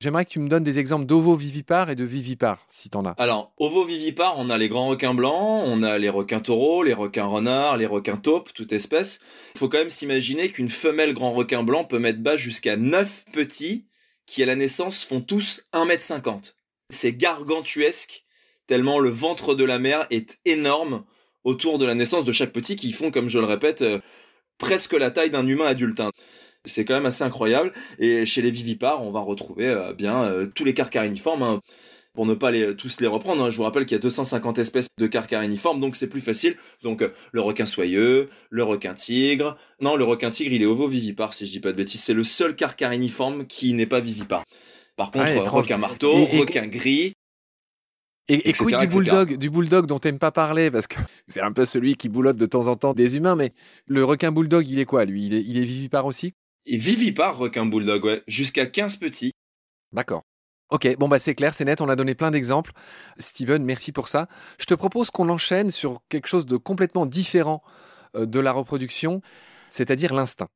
J'aimerais 0.00 0.24
que 0.24 0.30
tu 0.30 0.40
me 0.40 0.48
donnes 0.48 0.64
des 0.64 0.80
exemples 0.80 1.06
d'ovovivipares 1.06 1.90
et 1.90 1.94
de 1.94 2.02
vivipares, 2.02 2.66
si 2.72 2.90
tu 2.90 2.98
en 2.98 3.06
as. 3.06 3.14
Alors, 3.18 3.52
ovovivipares, 3.58 4.34
on 4.36 4.50
a 4.50 4.58
les 4.58 4.68
grands 4.68 4.88
requins 4.88 5.14
blancs, 5.14 5.62
on 5.64 5.84
a 5.84 5.96
les 5.98 6.08
requins 6.08 6.40
taureaux, 6.40 6.82
les 6.82 6.92
requins 6.92 7.26
renards, 7.26 7.76
les 7.76 7.86
requins 7.86 8.16
taupes, 8.16 8.52
toute 8.52 8.72
espèce. 8.72 9.20
Il 9.54 9.58
faut 9.58 9.68
quand 9.68 9.78
même 9.78 9.90
s'imaginer 9.90 10.48
qu'une 10.48 10.68
femelle 10.68 11.14
grand 11.14 11.32
requin 11.32 11.62
blanc 11.62 11.84
peut 11.84 12.00
mettre 12.00 12.18
bas 12.18 12.34
jusqu'à 12.34 12.76
9 12.76 13.26
petits 13.32 13.86
qui 14.26 14.42
à 14.42 14.46
la 14.46 14.56
naissance 14.56 15.04
font 15.04 15.20
tous 15.20 15.62
1m50. 15.72 16.54
C'est 16.90 17.12
gargantuesque, 17.12 18.24
tellement 18.66 18.98
le 18.98 19.10
ventre 19.10 19.54
de 19.54 19.64
la 19.64 19.78
mère 19.78 20.06
est 20.10 20.38
énorme 20.44 21.04
autour 21.44 21.78
de 21.78 21.84
la 21.84 21.94
naissance 21.94 22.24
de 22.24 22.32
chaque 22.32 22.52
petit 22.52 22.76
qui 22.76 22.92
font, 22.92 23.10
comme 23.10 23.28
je 23.28 23.38
le 23.38 23.44
répète, 23.44 23.82
euh, 23.82 24.00
presque 24.58 24.94
la 24.94 25.10
taille 25.10 25.30
d'un 25.30 25.46
humain 25.46 25.66
adulte. 25.66 26.00
Hein. 26.00 26.10
C'est 26.64 26.84
quand 26.84 26.94
même 26.94 27.06
assez 27.06 27.24
incroyable. 27.24 27.72
Et 27.98 28.24
chez 28.24 28.40
les 28.40 28.50
vivipares, 28.50 29.02
on 29.02 29.10
va 29.10 29.20
retrouver 29.20 29.68
euh, 29.68 29.92
bien 29.92 30.24
euh, 30.24 30.46
tous 30.46 30.64
les 30.64 30.74
carcariniformes. 30.74 31.42
Hein 31.42 31.60
pour 32.14 32.26
ne 32.26 32.34
pas 32.34 32.50
les, 32.50 32.74
tous 32.74 33.00
les 33.00 33.06
reprendre. 33.06 33.44
Hein. 33.44 33.50
Je 33.50 33.56
vous 33.56 33.64
rappelle 33.64 33.84
qu'il 33.84 33.96
y 33.96 33.98
a 33.98 34.02
250 34.02 34.58
espèces 34.58 34.86
de 34.98 35.06
carcariniformes, 35.06 35.80
donc 35.80 35.96
c'est 35.96 36.06
plus 36.06 36.20
facile. 36.20 36.56
Donc 36.82 37.02
euh, 37.02 37.12
le 37.32 37.40
requin 37.40 37.66
soyeux, 37.66 38.30
le 38.50 38.62
requin 38.62 38.94
tigre. 38.94 39.58
Non, 39.80 39.96
le 39.96 40.04
requin 40.04 40.30
tigre, 40.30 40.52
il 40.52 40.62
est 40.62 40.66
ovovivipare, 40.66 41.34
si 41.34 41.46
je 41.46 41.50
dis 41.50 41.60
pas 41.60 41.72
de 41.72 41.76
bêtises. 41.76 42.02
C'est 42.02 42.14
le 42.14 42.24
seul 42.24 42.56
carcariniforme 42.56 43.46
qui 43.46 43.74
n'est 43.74 43.86
pas 43.86 44.00
vivipare. 44.00 44.44
Par 44.96 45.10
contre, 45.10 45.32
ah, 45.44 45.50
requin 45.50 45.76
marteau, 45.76 46.24
requin 46.24 46.66
gris. 46.68 47.12
Et, 48.28 48.48
écoute 48.48 48.74
du 48.74 48.86
bulldog, 48.86 49.36
du 49.36 49.50
bulldog 49.50 49.86
dont 49.86 49.98
t'aimes 49.98 50.18
pas 50.18 50.32
parler? 50.32 50.70
Parce 50.70 50.86
que 50.86 50.96
c'est 51.28 51.42
un 51.42 51.52
peu 51.52 51.64
celui 51.64 51.96
qui 51.96 52.08
boulotte 52.08 52.36
de 52.36 52.46
temps 52.46 52.68
en 52.68 52.76
temps 52.76 52.94
des 52.94 53.16
humains, 53.16 53.36
mais 53.36 53.52
le 53.86 54.04
requin 54.04 54.32
bulldog, 54.32 54.66
il 54.68 54.78
est 54.78 54.86
quoi 54.86 55.04
lui? 55.04 55.26
Il 55.26 55.34
est, 55.34 55.42
il 55.42 55.58
est 55.58 55.64
vivipare 55.64 56.06
aussi? 56.06 56.32
Et 56.64 56.78
vivipare 56.78 57.36
requin 57.36 57.66
bulldog, 57.66 58.04
ouais, 58.04 58.22
jusqu'à 58.26 58.64
15 58.64 58.96
petits. 58.96 59.32
D'accord. 59.92 60.22
Ok, 60.70 60.96
bon 60.98 61.08
bah 61.08 61.18
c'est 61.18 61.34
clair, 61.34 61.54
c'est 61.54 61.64
net, 61.64 61.80
on 61.80 61.88
a 61.88 61.96
donné 61.96 62.14
plein 62.14 62.30
d'exemples. 62.30 62.72
Steven, 63.18 63.62
merci 63.64 63.92
pour 63.92 64.08
ça. 64.08 64.28
Je 64.58 64.64
te 64.64 64.74
propose 64.74 65.10
qu'on 65.10 65.28
enchaîne 65.28 65.70
sur 65.70 66.00
quelque 66.08 66.26
chose 66.26 66.46
de 66.46 66.56
complètement 66.56 67.06
différent 67.06 67.62
euh, 68.16 68.26
de 68.26 68.40
la 68.40 68.52
reproduction, 68.52 69.20
c'est-à-dire 69.68 70.14
l'instinct. 70.14 70.48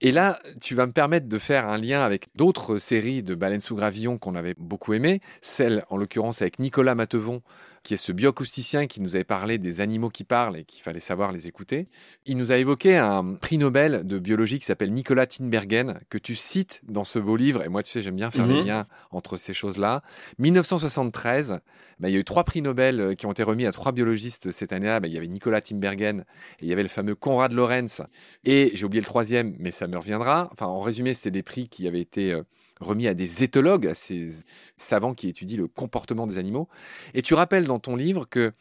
Et 0.00 0.12
là, 0.12 0.38
tu 0.60 0.74
vas 0.74 0.86
me 0.86 0.92
permettre 0.92 1.28
de 1.28 1.38
faire 1.38 1.66
un 1.68 1.78
lien 1.78 2.02
avec 2.02 2.28
d'autres 2.34 2.78
séries 2.78 3.22
de 3.22 3.34
baleines 3.34 3.60
sous 3.60 3.74
gravillon 3.74 4.18
qu'on 4.18 4.34
avait 4.34 4.54
beaucoup 4.58 4.92
aimées, 4.92 5.20
celle 5.40 5.84
en 5.88 5.96
l'occurrence 5.96 6.42
avec 6.42 6.58
Nicolas 6.58 6.94
Matevon 6.94 7.42
qui 7.84 7.94
est 7.94 7.98
ce 7.98 8.12
bioacousticien 8.12 8.86
qui 8.86 9.00
nous 9.00 9.14
avait 9.14 9.24
parlé 9.24 9.58
des 9.58 9.80
animaux 9.80 10.08
qui 10.08 10.24
parlent 10.24 10.56
et 10.56 10.64
qu'il 10.64 10.82
fallait 10.82 11.00
savoir 11.00 11.32
les 11.32 11.46
écouter. 11.46 11.86
Il 12.24 12.38
nous 12.38 12.50
a 12.50 12.56
évoqué 12.56 12.96
un 12.96 13.34
prix 13.34 13.58
Nobel 13.58 14.06
de 14.06 14.18
biologie 14.18 14.58
qui 14.58 14.64
s'appelle 14.64 14.92
Nicolas 14.92 15.26
Tinbergen, 15.26 16.00
que 16.08 16.16
tu 16.16 16.34
cites 16.34 16.80
dans 16.88 17.04
ce 17.04 17.18
beau 17.18 17.36
livre. 17.36 17.62
Et 17.62 17.68
moi, 17.68 17.82
tu 17.82 17.90
sais, 17.90 18.00
j'aime 18.00 18.16
bien 18.16 18.30
faire 18.30 18.46
les 18.46 18.60
mhm. 18.60 18.66
liens 18.66 18.86
entre 19.10 19.36
ces 19.36 19.52
choses-là. 19.52 20.02
1973, 20.38 21.60
bah, 22.00 22.08
il 22.08 22.14
y 22.14 22.16
a 22.16 22.20
eu 22.20 22.24
trois 22.24 22.44
prix 22.44 22.62
Nobel 22.62 23.00
euh, 23.00 23.14
qui 23.14 23.26
ont 23.26 23.32
été 23.32 23.42
remis 23.42 23.66
à 23.66 23.72
trois 23.72 23.92
biologistes 23.92 24.50
cette 24.50 24.72
année-là. 24.72 25.00
Bah, 25.00 25.08
il 25.08 25.14
y 25.14 25.18
avait 25.18 25.28
Nicolas 25.28 25.60
Tinbergen 25.60 26.24
et 26.60 26.64
il 26.64 26.68
y 26.68 26.72
avait 26.72 26.82
le 26.82 26.88
fameux 26.88 27.14
Konrad 27.14 27.52
Lorenz. 27.52 28.02
Et 28.44 28.72
j'ai 28.74 28.86
oublié 28.86 29.02
le 29.02 29.06
troisième, 29.06 29.54
mais 29.58 29.70
ça 29.70 29.86
me 29.88 29.98
reviendra. 29.98 30.48
Enfin, 30.52 30.66
en 30.66 30.80
résumé, 30.80 31.12
c'était 31.12 31.30
des 31.30 31.42
prix 31.42 31.68
qui 31.68 31.86
avaient 31.86 32.00
été 32.00 32.32
euh, 32.32 32.42
remis 32.80 33.06
à 33.08 33.14
des 33.14 33.42
éthologues, 33.42 33.86
à 33.86 33.94
ces 33.94 34.44
savants 34.76 35.14
qui 35.14 35.28
étudient 35.28 35.58
le 35.58 35.68
comportement 35.68 36.26
des 36.26 36.38
animaux. 36.38 36.68
Et 37.14 37.22
tu 37.22 37.34
rappelles 37.34 37.64
dans 37.64 37.78
ton 37.78 37.96
livre 37.96 38.26
que 38.28 38.52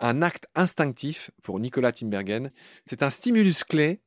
un 0.00 0.22
acte 0.22 0.48
instinctif, 0.54 1.30
pour 1.42 1.60
Nicolas 1.60 1.92
Timbergen, 1.92 2.50
c'est 2.86 3.02
un 3.02 3.10
stimulus 3.10 3.64
clé, 3.64 4.00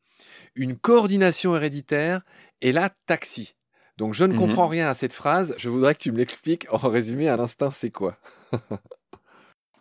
une 0.55 0.75
coordination 0.75 1.55
héréditaire 1.55 2.22
et 2.62 2.72
la 2.72 2.89
taxi. 3.05 3.55
Donc 3.98 4.13
je 4.13 4.24
ne 4.24 4.33
mhm. 4.33 4.39
comprends 4.39 4.67
rien 4.67 4.89
à 4.89 4.93
cette 4.93 5.13
phrase, 5.13 5.53
je 5.57 5.69
voudrais 5.69 5.93
que 5.93 6.00
tu 6.00 6.12
me 6.12 6.17
l'expliques 6.17 6.65
en 6.72 6.89
résumé 6.89 7.29
à 7.29 7.38
l'instinct 7.38 7.72
c'est 7.72 7.91
quoi? 7.91 8.17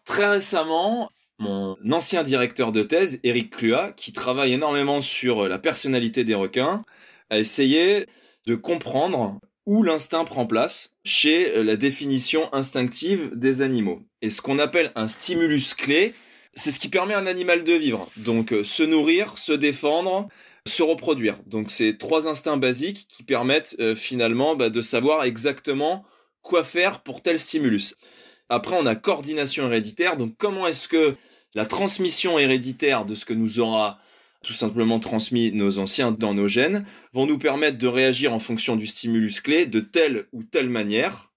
Très 0.04 0.26
récemment, 0.26 1.10
mon 1.38 1.76
ancien 1.90 2.22
directeur 2.22 2.72
de 2.72 2.82
thèse, 2.82 3.20
Eric 3.22 3.56
Clua, 3.56 3.92
qui 3.92 4.12
travaille 4.12 4.52
énormément 4.52 5.00
sur 5.00 5.48
la 5.48 5.58
personnalité 5.58 6.24
des 6.24 6.34
requins, 6.34 6.84
a 7.30 7.38
essayé 7.38 8.06
de 8.46 8.54
comprendre 8.54 9.40
où 9.66 9.82
l'instinct 9.82 10.24
prend 10.24 10.46
place 10.46 10.92
chez 11.04 11.62
la 11.62 11.76
définition 11.76 12.52
instinctive 12.52 13.30
des 13.34 13.62
animaux. 13.62 14.02
Et 14.20 14.30
ce 14.30 14.42
qu'on 14.42 14.58
appelle 14.58 14.92
un 14.94 15.08
stimulus 15.08 15.74
clé, 15.74 16.14
c'est 16.54 16.70
ce 16.70 16.80
qui 16.80 16.88
permet 16.88 17.14
à 17.14 17.18
un 17.18 17.26
animal 17.26 17.64
de 17.64 17.72
vivre. 17.72 18.08
Donc 18.16 18.52
euh, 18.52 18.64
se 18.64 18.82
nourrir, 18.82 19.38
se 19.38 19.52
défendre, 19.52 20.28
se 20.66 20.82
reproduire. 20.82 21.38
Donc 21.46 21.70
c'est 21.70 21.96
trois 21.98 22.28
instincts 22.28 22.56
basiques 22.56 23.06
qui 23.08 23.22
permettent 23.22 23.76
euh, 23.80 23.94
finalement 23.94 24.54
bah, 24.54 24.70
de 24.70 24.80
savoir 24.80 25.24
exactement 25.24 26.04
quoi 26.42 26.64
faire 26.64 27.00
pour 27.00 27.22
tel 27.22 27.38
stimulus. 27.38 27.96
Après, 28.48 28.76
on 28.78 28.86
a 28.86 28.94
coordination 28.94 29.66
héréditaire. 29.66 30.16
Donc 30.16 30.34
comment 30.36 30.66
est-ce 30.66 30.88
que 30.88 31.16
la 31.54 31.66
transmission 31.66 32.38
héréditaire 32.38 33.06
de 33.06 33.14
ce 33.14 33.24
que 33.24 33.34
nous 33.34 33.60
aura 33.60 33.98
tout 34.42 34.52
simplement 34.52 35.00
transmis 35.00 35.52
nos 35.52 35.78
anciens 35.78 36.12
dans 36.12 36.34
nos 36.34 36.48
gènes 36.48 36.84
vont 37.12 37.26
nous 37.26 37.38
permettre 37.38 37.78
de 37.78 37.86
réagir 37.86 38.32
en 38.32 38.38
fonction 38.38 38.76
du 38.76 38.86
stimulus 38.86 39.40
clé 39.40 39.66
de 39.66 39.80
telle 39.80 40.26
ou 40.32 40.42
telle 40.42 40.68
manière 40.68 41.32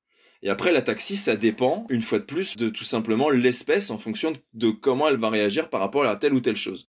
et 0.46 0.50
après, 0.50 0.72
la 0.72 0.84
taxi, 0.84 1.16
ça 1.16 1.36
dépend, 1.36 1.88
une 1.90 2.04
fois 2.04 2.20
de 2.20 2.24
plus, 2.24 2.56
de 2.56 2.70
tout 2.70 2.84
simplement 2.84 3.32
l'espèce 3.32 3.90
en 3.90 3.98
fonction 3.98 4.34
de 4.54 4.70
comment 4.70 5.10
elle 5.10 5.18
va 5.18 5.32
réagir 5.32 5.72
par 5.72 5.80
rapport 5.80 6.06
à 6.06 6.16
telle 6.18 6.36
ou 6.36 6.40
telle 6.40 6.56
chose. 6.56 6.88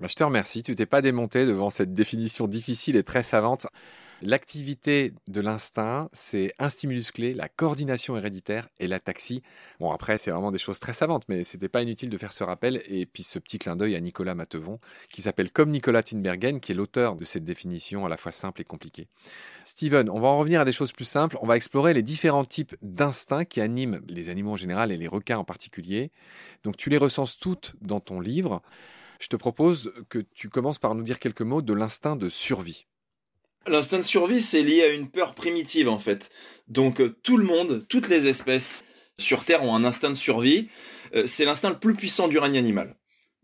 Bah, 0.00 0.08
je 0.10 0.16
te 0.16 0.24
remercie, 0.24 0.64
tu 0.64 0.74
t'es 0.74 0.84
pas 0.84 1.00
démonté 1.00 1.46
devant 1.46 1.70
cette 1.70 1.92
définition 1.94 2.48
difficile 2.48 2.96
et 2.96 3.04
très 3.04 3.22
savante. 3.22 3.68
L'activité 4.24 5.14
de 5.26 5.40
l'instinct, 5.40 6.08
c'est 6.12 6.54
un 6.60 6.68
stimulus 6.68 7.10
clé, 7.10 7.34
la 7.34 7.48
coordination 7.48 8.16
héréditaire 8.16 8.68
et 8.78 8.86
la 8.86 9.00
taxie. 9.00 9.42
Bon, 9.80 9.90
après, 9.90 10.16
c'est 10.16 10.30
vraiment 10.30 10.52
des 10.52 10.58
choses 10.58 10.78
très 10.78 10.92
savantes, 10.92 11.24
mais 11.28 11.42
c'était 11.42 11.68
pas 11.68 11.82
inutile 11.82 12.08
de 12.08 12.16
faire 12.16 12.32
ce 12.32 12.44
rappel. 12.44 12.84
Et 12.86 13.04
puis, 13.04 13.24
ce 13.24 13.40
petit 13.40 13.58
clin 13.58 13.74
d'œil 13.74 13.96
à 13.96 14.00
Nicolas 14.00 14.36
Matevon, 14.36 14.78
qui 15.10 15.22
s'appelle 15.22 15.50
comme 15.50 15.70
Nicolas 15.70 16.04
Tinbergen, 16.04 16.60
qui 16.60 16.70
est 16.70 16.76
l'auteur 16.76 17.16
de 17.16 17.24
cette 17.24 17.42
définition 17.42 18.06
à 18.06 18.08
la 18.08 18.16
fois 18.16 18.30
simple 18.30 18.60
et 18.60 18.64
compliquée. 18.64 19.08
Steven, 19.64 20.08
on 20.08 20.20
va 20.20 20.28
en 20.28 20.38
revenir 20.38 20.60
à 20.60 20.64
des 20.64 20.72
choses 20.72 20.92
plus 20.92 21.04
simples. 21.04 21.36
On 21.42 21.46
va 21.48 21.56
explorer 21.56 21.92
les 21.92 22.04
différents 22.04 22.44
types 22.44 22.76
d'instincts 22.80 23.44
qui 23.44 23.60
animent 23.60 24.02
les 24.06 24.28
animaux 24.28 24.52
en 24.52 24.56
général 24.56 24.92
et 24.92 24.96
les 24.96 25.08
requins 25.08 25.38
en 25.38 25.44
particulier. 25.44 26.12
Donc, 26.62 26.76
tu 26.76 26.90
les 26.90 26.98
recenses 26.98 27.40
toutes 27.40 27.74
dans 27.80 27.98
ton 27.98 28.20
livre. 28.20 28.62
Je 29.18 29.26
te 29.26 29.34
propose 29.34 29.92
que 30.08 30.20
tu 30.20 30.48
commences 30.48 30.78
par 30.78 30.94
nous 30.94 31.02
dire 31.02 31.18
quelques 31.18 31.42
mots 31.42 31.62
de 31.62 31.72
l'instinct 31.72 32.14
de 32.14 32.28
survie. 32.28 32.86
L'instinct 33.66 33.98
de 33.98 34.02
survie, 34.02 34.40
c'est 34.40 34.62
lié 34.62 34.82
à 34.82 34.92
une 34.92 35.08
peur 35.08 35.34
primitive 35.34 35.88
en 35.88 35.98
fait. 35.98 36.30
Donc 36.68 37.00
euh, 37.00 37.16
tout 37.22 37.36
le 37.36 37.44
monde, 37.44 37.86
toutes 37.88 38.08
les 38.08 38.26
espèces 38.26 38.82
sur 39.18 39.44
Terre 39.44 39.62
ont 39.62 39.74
un 39.74 39.84
instinct 39.84 40.10
de 40.10 40.14
survie. 40.14 40.68
Euh, 41.14 41.26
c'est 41.26 41.44
l'instinct 41.44 41.70
le 41.70 41.78
plus 41.78 41.94
puissant 41.94 42.28
du 42.28 42.38
règne 42.38 42.58
animal. 42.58 42.96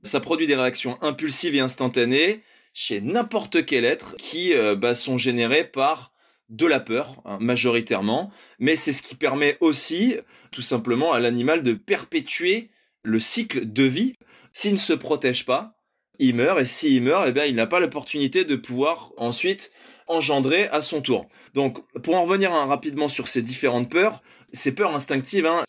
Ça 0.02 0.20
produit 0.20 0.46
des 0.46 0.56
réactions 0.56 1.00
impulsives 1.02 1.54
et 1.54 1.60
instantanées 1.60 2.42
chez 2.74 3.00
n'importe 3.00 3.64
quel 3.64 3.84
être 3.84 4.16
qui 4.16 4.54
euh, 4.54 4.74
bah, 4.74 4.94
sont 4.94 5.18
générées 5.18 5.64
par 5.64 6.12
de 6.48 6.66
la 6.66 6.80
peur, 6.80 7.20
hein, 7.24 7.38
majoritairement, 7.40 8.32
mais 8.58 8.74
c'est 8.74 8.92
ce 8.92 9.02
qui 9.02 9.14
permet 9.14 9.58
aussi, 9.60 10.16
tout 10.50 10.62
simplement, 10.62 11.12
à 11.12 11.20
l'animal 11.20 11.62
de 11.62 11.74
perpétuer 11.74 12.70
le 13.02 13.18
cycle 13.20 13.70
de 13.70 13.82
vie. 13.82 14.14
S'il 14.52 14.72
ne 14.72 14.78
se 14.78 14.94
protège 14.94 15.44
pas, 15.44 15.76
il 16.18 16.34
meurt, 16.34 16.60
et 16.60 16.64
s'il 16.64 17.02
meurt, 17.02 17.26
eh 17.28 17.32
bien, 17.32 17.44
il 17.44 17.54
n'a 17.54 17.66
pas 17.66 17.80
l'opportunité 17.80 18.44
de 18.44 18.56
pouvoir 18.56 19.12
ensuite 19.18 19.72
engendrer 20.08 20.68
à 20.68 20.80
son 20.80 21.00
tour. 21.00 21.28
Donc, 21.54 21.80
pour 22.02 22.14
en 22.14 22.24
revenir 22.24 22.52
hein, 22.52 22.66
rapidement 22.66 23.08
sur 23.08 23.28
ces 23.28 23.42
différentes 23.42 23.90
peurs, 23.90 24.22
ces 24.52 24.72
peurs 24.72 24.94
instinctives, 24.94 25.46
hein, 25.46 25.64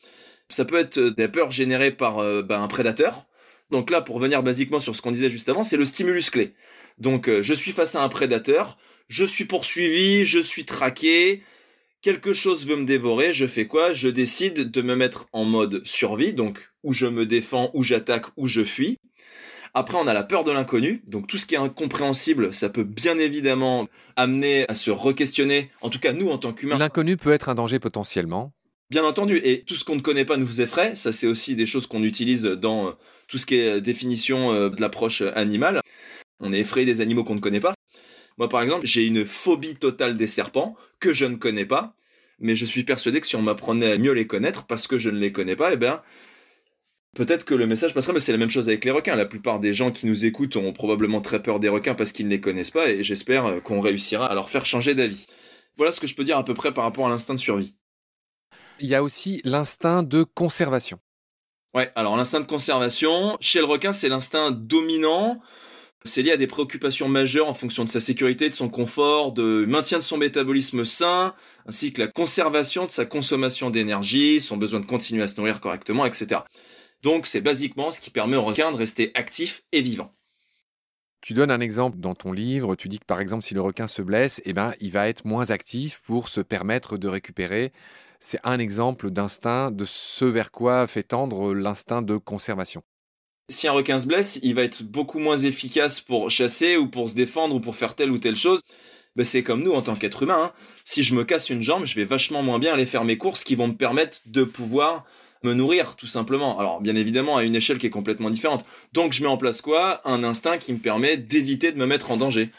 ça 0.49 0.65
peut 0.65 0.77
être 0.77 0.99
des 0.99 1.27
peurs 1.27 1.51
générées 1.51 1.91
par 1.91 2.19
euh, 2.19 2.41
bah, 2.41 2.59
un 2.59 2.67
prédateur. 2.67 3.25
Donc 3.71 3.91
là, 3.91 4.01
pour 4.01 4.15
revenir 4.15 4.41
basiquement 4.41 4.79
sur 4.79 4.95
ce 4.95 5.01
qu'on 5.01 5.11
disait 5.11 5.29
juste 5.29 5.49
avant, 5.49 5.63
c'est 5.63 5.77
le 5.77 5.85
stimulus 5.85 6.29
clé. 6.29 6.53
Donc, 6.97 7.29
euh, 7.29 7.41
je 7.43 7.53
suis 7.53 7.71
face 7.71 7.95
à 7.95 8.01
un 8.01 8.09
prédateur, 8.09 8.77
je 9.07 9.23
suis 9.25 9.45
poursuivi, 9.45 10.25
je 10.25 10.39
suis 10.39 10.65
traqué, 10.65 11.43
quelque 12.01 12.33
chose 12.33 12.65
veut 12.65 12.75
me 12.75 12.85
dévorer, 12.85 13.31
je 13.31 13.45
fais 13.45 13.67
quoi? 13.67 13.93
Je 13.93 14.09
décide 14.09 14.71
de 14.71 14.81
me 14.81 14.95
mettre 14.95 15.27
en 15.33 15.45
mode 15.45 15.85
survie, 15.85 16.33
donc 16.33 16.71
où 16.83 16.93
je 16.93 17.05
me 17.05 17.25
défends, 17.25 17.71
où 17.73 17.83
j'attaque, 17.83 18.25
où 18.37 18.47
je 18.47 18.63
fuis. 18.63 18.97
Après, 19.73 19.97
on 19.97 20.07
a 20.07 20.13
la 20.13 20.23
peur 20.23 20.43
de 20.43 20.51
l'inconnu. 20.51 21.03
Donc, 21.07 21.27
tout 21.27 21.37
ce 21.37 21.45
qui 21.45 21.55
est 21.55 21.59
incompréhensible, 21.59 22.53
ça 22.53 22.69
peut 22.69 22.83
bien 22.83 23.17
évidemment 23.19 23.87
amener 24.15 24.67
à 24.67 24.73
se 24.73 24.91
re-questionner. 24.91 25.71
En 25.81 25.89
tout 25.89 25.99
cas, 25.99 26.13
nous, 26.13 26.29
en 26.29 26.37
tant 26.37 26.53
qu'humains. 26.53 26.77
L'inconnu 26.77 27.17
peut 27.17 27.31
être 27.31 27.49
un 27.49 27.55
danger 27.55 27.79
potentiellement. 27.79 28.51
Bien 28.89 29.03
entendu. 29.03 29.39
Et 29.43 29.61
tout 29.61 29.75
ce 29.75 29.83
qu'on 29.83 29.95
ne 29.95 30.01
connaît 30.01 30.25
pas 30.25 30.37
nous 30.37 30.61
effraie. 30.61 30.95
Ça, 30.95 31.11
c'est 31.11 31.27
aussi 31.27 31.55
des 31.55 31.67
choses 31.67 31.85
qu'on 31.85 32.03
utilise 32.03 32.43
dans 32.43 32.87
euh, 32.87 32.91
tout 33.27 33.37
ce 33.37 33.45
qui 33.45 33.57
est 33.57 33.77
euh, 33.77 33.81
définition 33.81 34.51
euh, 34.51 34.69
de 34.69 34.81
l'approche 34.81 35.21
animale. 35.21 35.81
On 36.39 36.51
est 36.51 36.59
effrayé 36.59 36.87
des 36.87 37.01
animaux 37.01 37.23
qu'on 37.23 37.35
ne 37.35 37.39
connaît 37.39 37.59
pas. 37.59 37.75
Moi, 38.39 38.49
par 38.49 38.61
exemple, 38.61 38.87
j'ai 38.87 39.05
une 39.05 39.25
phobie 39.25 39.75
totale 39.75 40.17
des 40.17 40.27
serpents 40.27 40.75
que 40.99 41.13
je 41.13 41.25
ne 41.25 41.35
connais 41.35 41.65
pas. 41.65 41.95
Mais 42.39 42.55
je 42.55 42.65
suis 42.65 42.83
persuadé 42.83 43.19
que 43.19 43.27
si 43.27 43.35
on 43.35 43.41
m'apprenait 43.41 43.91
à 43.91 43.97
mieux 43.97 44.13
les 44.13 44.25
connaître, 44.25 44.65
parce 44.65 44.87
que 44.87 44.97
je 44.97 45.09
ne 45.09 45.19
les 45.19 45.31
connais 45.33 45.57
pas, 45.57 45.73
eh 45.73 45.77
bien, 45.77 46.01
Peut-être 47.19 47.43
que 47.43 47.53
le 47.53 47.67
message 47.67 47.93
passera, 47.93 48.13
mais 48.13 48.21
c'est 48.21 48.31
la 48.31 48.37
même 48.37 48.49
chose 48.49 48.69
avec 48.69 48.85
les 48.85 48.91
requins. 48.91 49.13
La 49.13 49.25
plupart 49.25 49.59
des 49.59 49.73
gens 49.73 49.91
qui 49.91 50.07
nous 50.07 50.23
écoutent 50.25 50.55
ont 50.55 50.71
probablement 50.71 51.19
très 51.19 51.41
peur 51.41 51.59
des 51.59 51.67
requins 51.67 51.93
parce 51.93 52.13
qu'ils 52.13 52.27
ne 52.27 52.31
les 52.31 52.39
connaissent 52.39 52.71
pas, 52.71 52.87
et 52.87 53.03
j'espère 53.03 53.45
euh, 53.45 53.59
qu'on 53.59 53.81
réussira 53.81 54.25
à 54.25 54.33
leur 54.33 54.49
faire 54.49 54.65
changer 54.65 54.95
d'avis. 54.95 55.27
Voilà 55.75 55.91
ce 55.91 55.99
que 55.99 56.07
je 56.07 56.15
peux 56.15 56.23
dire 56.23 56.37
à 56.37 56.45
peu 56.45 56.53
près 56.53 56.73
par 56.73 56.85
rapport 56.85 57.07
à 57.07 57.09
l'instinct 57.09 57.33
de 57.33 57.39
survie. 57.39 57.75
Il 58.79 58.87
y 58.87 58.95
a 58.95 59.03
aussi 59.03 59.41
l'instinct 59.43 60.01
de 60.01 60.23
conservation. 60.23 60.97
Ouais, 61.73 61.91
alors 61.95 62.15
l'instinct 62.15 62.39
de 62.39 62.45
conservation, 62.45 63.35
chez 63.41 63.59
le 63.59 63.65
requin, 63.65 63.91
c'est 63.91 64.07
l'instinct 64.07 64.51
dominant. 64.51 65.41
C'est 66.05 66.21
lié 66.21 66.31
à 66.31 66.37
des 66.37 66.47
préoccupations 66.47 67.09
majeures 67.09 67.49
en 67.49 67.53
fonction 67.53 67.83
de 67.83 67.89
sa 67.89 67.99
sécurité, 67.99 68.47
de 68.47 68.53
son 68.53 68.69
confort, 68.69 69.33
de 69.33 69.65
maintien 69.67 69.97
de 69.97 70.03
son 70.03 70.15
métabolisme 70.15 70.85
sain, 70.85 71.35
ainsi 71.65 71.91
que 71.91 72.01
la 72.01 72.07
conservation 72.07 72.85
de 72.85 72.91
sa 72.91 73.05
consommation 73.05 73.69
d'énergie, 73.69 74.39
son 74.39 74.55
besoin 74.55 74.79
de 74.79 74.85
continuer 74.85 75.23
à 75.23 75.27
se 75.27 75.35
nourrir 75.35 75.59
correctement, 75.59 76.05
etc. 76.05 76.43
Donc 77.03 77.25
c'est 77.25 77.41
basiquement 77.41 77.91
ce 77.91 78.01
qui 78.01 78.09
permet 78.09 78.35
au 78.35 78.43
requin 78.43 78.71
de 78.71 78.77
rester 78.77 79.11
actif 79.15 79.63
et 79.71 79.81
vivant. 79.81 80.13
Tu 81.21 81.33
donnes 81.33 81.51
un 81.51 81.59
exemple 81.59 81.97
dans 81.99 82.15
ton 82.15 82.31
livre, 82.31 82.75
tu 82.75 82.87
dis 82.87 82.99
que 82.99 83.05
par 83.05 83.19
exemple 83.19 83.43
si 83.43 83.53
le 83.53 83.61
requin 83.61 83.87
se 83.87 84.01
blesse, 84.01 84.41
eh 84.45 84.53
ben, 84.53 84.73
il 84.79 84.91
va 84.91 85.09
être 85.09 85.25
moins 85.25 85.49
actif 85.49 86.01
pour 86.05 86.29
se 86.29 86.39
permettre 86.39 86.97
de 86.97 87.07
récupérer. 87.09 87.73
C'est 88.21 88.39
un 88.43 88.59
exemple 88.59 89.11
d'instinct 89.11 89.71
de 89.71 89.85
ce 89.85 90.25
vers 90.25 90.51
quoi 90.51 90.87
fait 90.87 91.03
tendre 91.03 91.53
l'instinct 91.53 92.01
de 92.01 92.17
conservation. 92.17 92.83
Si 93.49 93.67
un 93.67 93.71
requin 93.71 93.97
se 93.97 94.07
blesse, 94.07 94.39
il 94.43 94.53
va 94.53 94.61
être 94.61 94.83
beaucoup 94.83 95.19
moins 95.19 95.37
efficace 95.37 96.01
pour 96.01 96.29
chasser 96.29 96.77
ou 96.77 96.87
pour 96.87 97.09
se 97.09 97.15
défendre 97.15 97.55
ou 97.55 97.59
pour 97.59 97.75
faire 97.75 97.95
telle 97.95 98.11
ou 98.11 98.17
telle 98.17 98.35
chose. 98.35 98.61
Ben, 99.15 99.25
c'est 99.25 99.43
comme 99.43 99.63
nous 99.63 99.73
en 99.73 99.81
tant 99.81 99.95
qu'être 99.95 100.23
humain. 100.23 100.43
Hein. 100.43 100.53
Si 100.85 101.03
je 101.03 101.15
me 101.15 101.23
casse 101.23 101.49
une 101.49 101.61
jambe, 101.61 101.85
je 101.85 101.95
vais 101.95 102.05
vachement 102.05 102.43
moins 102.43 102.59
bien 102.59 102.73
aller 102.73 102.85
faire 102.85 103.03
mes 103.03 103.17
courses 103.17 103.43
qui 103.43 103.55
vont 103.55 103.67
me 103.67 103.75
permettre 103.75 104.19
de 104.27 104.43
pouvoir 104.43 105.05
me 105.43 105.53
nourrir 105.53 105.95
tout 105.95 106.07
simplement. 106.07 106.59
Alors 106.59 106.81
bien 106.81 106.95
évidemment 106.95 107.37
à 107.37 107.43
une 107.43 107.55
échelle 107.55 107.77
qui 107.77 107.87
est 107.87 107.91
complètement 107.91 108.29
différente. 108.29 108.65
Donc 108.93 109.13
je 109.13 109.21
mets 109.21 109.29
en 109.29 109.37
place 109.37 109.61
quoi? 109.61 110.01
Un 110.07 110.23
instinct 110.23 110.57
qui 110.57 110.73
me 110.73 110.79
permet 110.79 111.17
d'éviter 111.17 111.71
de 111.71 111.77
me 111.77 111.85
mettre 111.85 112.11
en 112.11 112.17
danger 112.17 112.51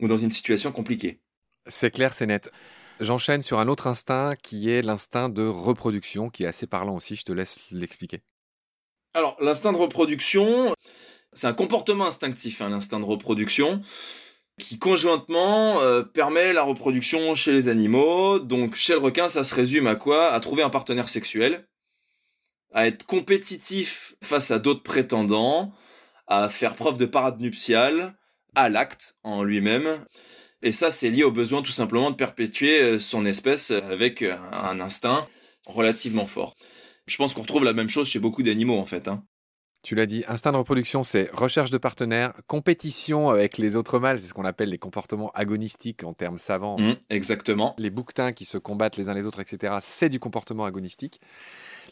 ou 0.00 0.08
dans 0.08 0.16
une 0.16 0.30
situation 0.30 0.72
compliquée. 0.72 1.20
C'est 1.66 1.90
clair, 1.90 2.12
c'est 2.12 2.26
net. 2.26 2.50
J'enchaîne 3.00 3.42
sur 3.42 3.58
un 3.58 3.68
autre 3.68 3.86
instinct 3.86 4.36
qui 4.36 4.70
est 4.70 4.82
l'instinct 4.82 5.28
de 5.28 5.46
reproduction, 5.46 6.30
qui 6.30 6.44
est 6.44 6.46
assez 6.46 6.66
parlant 6.66 6.96
aussi, 6.96 7.16
je 7.16 7.24
te 7.24 7.32
laisse 7.32 7.58
l'expliquer. 7.70 8.20
Alors 9.14 9.36
l'instinct 9.40 9.72
de 9.72 9.78
reproduction, 9.78 10.74
c'est 11.32 11.46
un 11.46 11.54
comportement 11.54 12.06
instinctif, 12.06 12.60
hein, 12.60 12.68
l'instinct 12.68 13.00
de 13.00 13.04
reproduction 13.04 13.82
qui 14.58 14.78
conjointement 14.78 15.80
euh, 15.80 16.02
permet 16.02 16.52
la 16.52 16.62
reproduction 16.62 17.34
chez 17.34 17.52
les 17.52 17.68
animaux. 17.68 18.38
Donc 18.38 18.76
chez 18.76 18.92
le 18.92 18.98
requin, 18.98 19.28
ça 19.28 19.44
se 19.44 19.54
résume 19.54 19.86
à 19.86 19.96
quoi? 19.96 20.30
À 20.32 20.40
trouver 20.40 20.62
un 20.62 20.70
partenaire 20.70 21.08
sexuel, 21.08 21.66
à 22.72 22.86
être 22.86 23.04
compétitif 23.06 24.14
face 24.22 24.50
à 24.50 24.58
d'autres 24.58 24.82
prétendants, 24.82 25.72
à 26.26 26.48
faire 26.48 26.74
preuve 26.74 26.98
de 26.98 27.06
parade 27.06 27.40
nuptiale, 27.40 28.16
à 28.54 28.68
l'acte 28.68 29.16
en 29.22 29.42
lui-même. 29.42 30.04
Et 30.62 30.72
ça, 30.72 30.90
c'est 30.90 31.10
lié 31.10 31.24
au 31.24 31.30
besoin 31.30 31.62
tout 31.62 31.72
simplement 31.72 32.10
de 32.10 32.16
perpétuer 32.16 32.80
euh, 32.80 32.98
son 32.98 33.24
espèce 33.26 33.70
avec 33.70 34.22
un 34.22 34.80
instinct 34.80 35.26
relativement 35.66 36.26
fort. 36.26 36.54
Je 37.06 37.16
pense 37.16 37.34
qu'on 37.34 37.42
retrouve 37.42 37.64
la 37.64 37.74
même 37.74 37.90
chose 37.90 38.08
chez 38.08 38.18
beaucoup 38.18 38.42
d'animaux 38.42 38.78
en 38.78 38.86
fait. 38.86 39.08
Hein. 39.08 39.24
Tu 39.84 39.94
l'as 39.94 40.06
dit, 40.06 40.24
instinct 40.28 40.50
de 40.50 40.56
reproduction, 40.56 41.04
c'est 41.04 41.28
recherche 41.30 41.68
de 41.68 41.76
partenaires, 41.76 42.32
compétition 42.46 43.28
avec 43.28 43.58
les 43.58 43.76
autres 43.76 43.98
mâles, 43.98 44.18
c'est 44.18 44.28
ce 44.28 44.32
qu'on 44.32 44.46
appelle 44.46 44.70
les 44.70 44.78
comportements 44.78 45.30
agonistiques 45.34 46.04
en 46.04 46.14
termes 46.14 46.38
savants. 46.38 46.78
Mmh, 46.78 46.94
exactement. 47.10 47.74
Les 47.76 47.90
bouquetins 47.90 48.32
qui 48.32 48.46
se 48.46 48.56
combattent 48.56 48.96
les 48.96 49.10
uns 49.10 49.14
les 49.14 49.26
autres, 49.26 49.40
etc., 49.40 49.74
c'est 49.82 50.08
du 50.08 50.18
comportement 50.18 50.64
agonistique. 50.64 51.20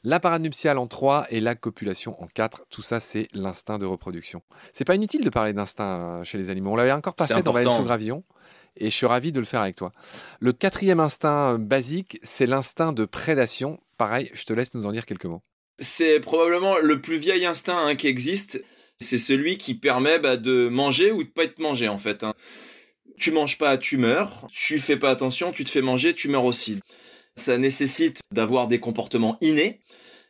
La 0.05 0.21
parade 0.21 0.41
nuptiale 0.41 0.79
en 0.79 0.87
3 0.87 1.27
et 1.29 1.41
la 1.41 1.55
copulation 1.55 2.21
en 2.23 2.29
4, 2.29 2.65
tout 2.71 2.81
ça 2.81 2.99
c'est 2.99 3.29
l'instinct 3.35 3.79
de 3.79 3.85
reproduction. 3.85 4.41
C'est 4.73 4.87
pas 4.87 4.95
inutile 4.95 5.23
de 5.23 5.29
parler 5.29 5.53
d'instinct 5.53 6.01
euh, 6.01 6.25
chez 6.25 6.39
les 6.39 6.49
animaux. 6.49 6.73
On 6.73 6.77
l'avait 6.77 6.93
encore 6.93 7.15
pas 7.15 7.27
fait 7.27 7.43
dans 7.43 7.53
Valais 7.53 7.69
sous 7.69 7.83
Gravillon 7.83 8.25
et 8.75 8.89
je 8.89 8.97
suis 8.97 9.07
ravi 9.07 9.33
de 9.33 9.39
le 9.39 9.45
faire 9.45 9.61
avec 9.61 9.77
toi. 9.77 9.93
Le 10.41 10.55
quatrième 10.55 10.99
instinct 10.99 11.59
basique, 11.59 12.19
c'est 12.23 12.47
l'instinct 12.47 12.95
de 12.95 13.05
prédation. 13.05 13.81
Pareil, 13.99 14.31
je 14.33 14.45
te 14.45 14.55
laisse 14.55 14.75
nous 14.75 14.87
en 14.87 14.93
dire 14.93 15.05
quelques 15.05 15.27
mots 15.27 15.43
C'est 15.83 16.21
probablement 16.21 16.79
le 16.79 17.01
plus 17.01 17.19
vieil 17.19 17.45
instinct 17.45 17.77
hein, 17.77 17.97
qui 17.97 18.07
existe. 18.07 18.63
C'est 19.01 19.19
celui 19.19 19.59
qui 19.59 19.75
permet 19.75 20.21
bah, 20.21 20.37
de 20.37 20.69
manger 20.69 21.11
ou 21.11 21.25
de 21.25 21.29
pas 21.29 21.43
être 21.43 21.59
mangé 21.59 21.89
en 21.89 21.99
fait. 21.99 22.23
Hein. 22.23 22.35
Tu 23.19 23.33
manges 23.33 23.59
pas, 23.59 23.77
tu 23.79 23.97
meurs. 23.97 24.47
Tu 24.53 24.79
fais 24.79 24.97
pas 24.97 25.11
attention, 25.11 25.51
tu 25.51 25.65
te 25.65 25.71
fais 25.71 25.81
manger, 25.81 26.15
tu 26.15 26.29
meurs 26.29 26.45
aussi. 26.45 26.79
Ça 27.35 27.59
nécessite 27.59 28.21
d'avoir 28.33 28.69
des 28.69 28.79
comportements 28.79 29.39
innés. 29.41 29.81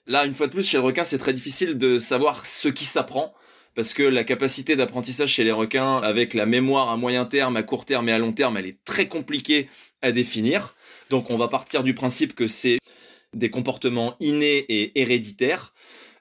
Là, 0.06 0.24
une 0.24 0.32
fois 0.32 0.46
de 0.46 0.52
plus, 0.52 0.66
chez 0.66 0.78
le 0.78 0.84
requin, 0.84 1.04
c'est 1.04 1.18
très 1.18 1.34
difficile 1.34 1.76
de 1.76 1.98
savoir 1.98 2.46
ce 2.46 2.68
qui 2.68 2.86
s'apprend 2.86 3.34
parce 3.74 3.92
que 3.92 4.02
la 4.02 4.24
capacité 4.24 4.74
d'apprentissage 4.74 5.30
chez 5.30 5.44
les 5.44 5.52
requins, 5.52 5.98
avec 5.98 6.32
la 6.34 6.46
mémoire 6.46 6.90
à 6.90 6.96
moyen 6.96 7.26
terme, 7.26 7.56
à 7.56 7.62
court 7.62 7.84
terme 7.84 8.08
et 8.08 8.12
à 8.12 8.18
long 8.18 8.32
terme, 8.32 8.56
elle 8.56 8.66
est 8.66 8.82
très 8.84 9.06
compliquée 9.06 9.68
à 10.00 10.12
définir. 10.12 10.74
Donc 11.10 11.30
on 11.30 11.36
va 11.36 11.48
partir 11.48 11.82
du 11.82 11.94
principe 11.94 12.34
que 12.34 12.46
c'est 12.46 12.78
des 13.34 13.50
comportements 13.50 14.16
innés 14.20 14.64
et 14.68 15.00
héréditaires 15.00 15.72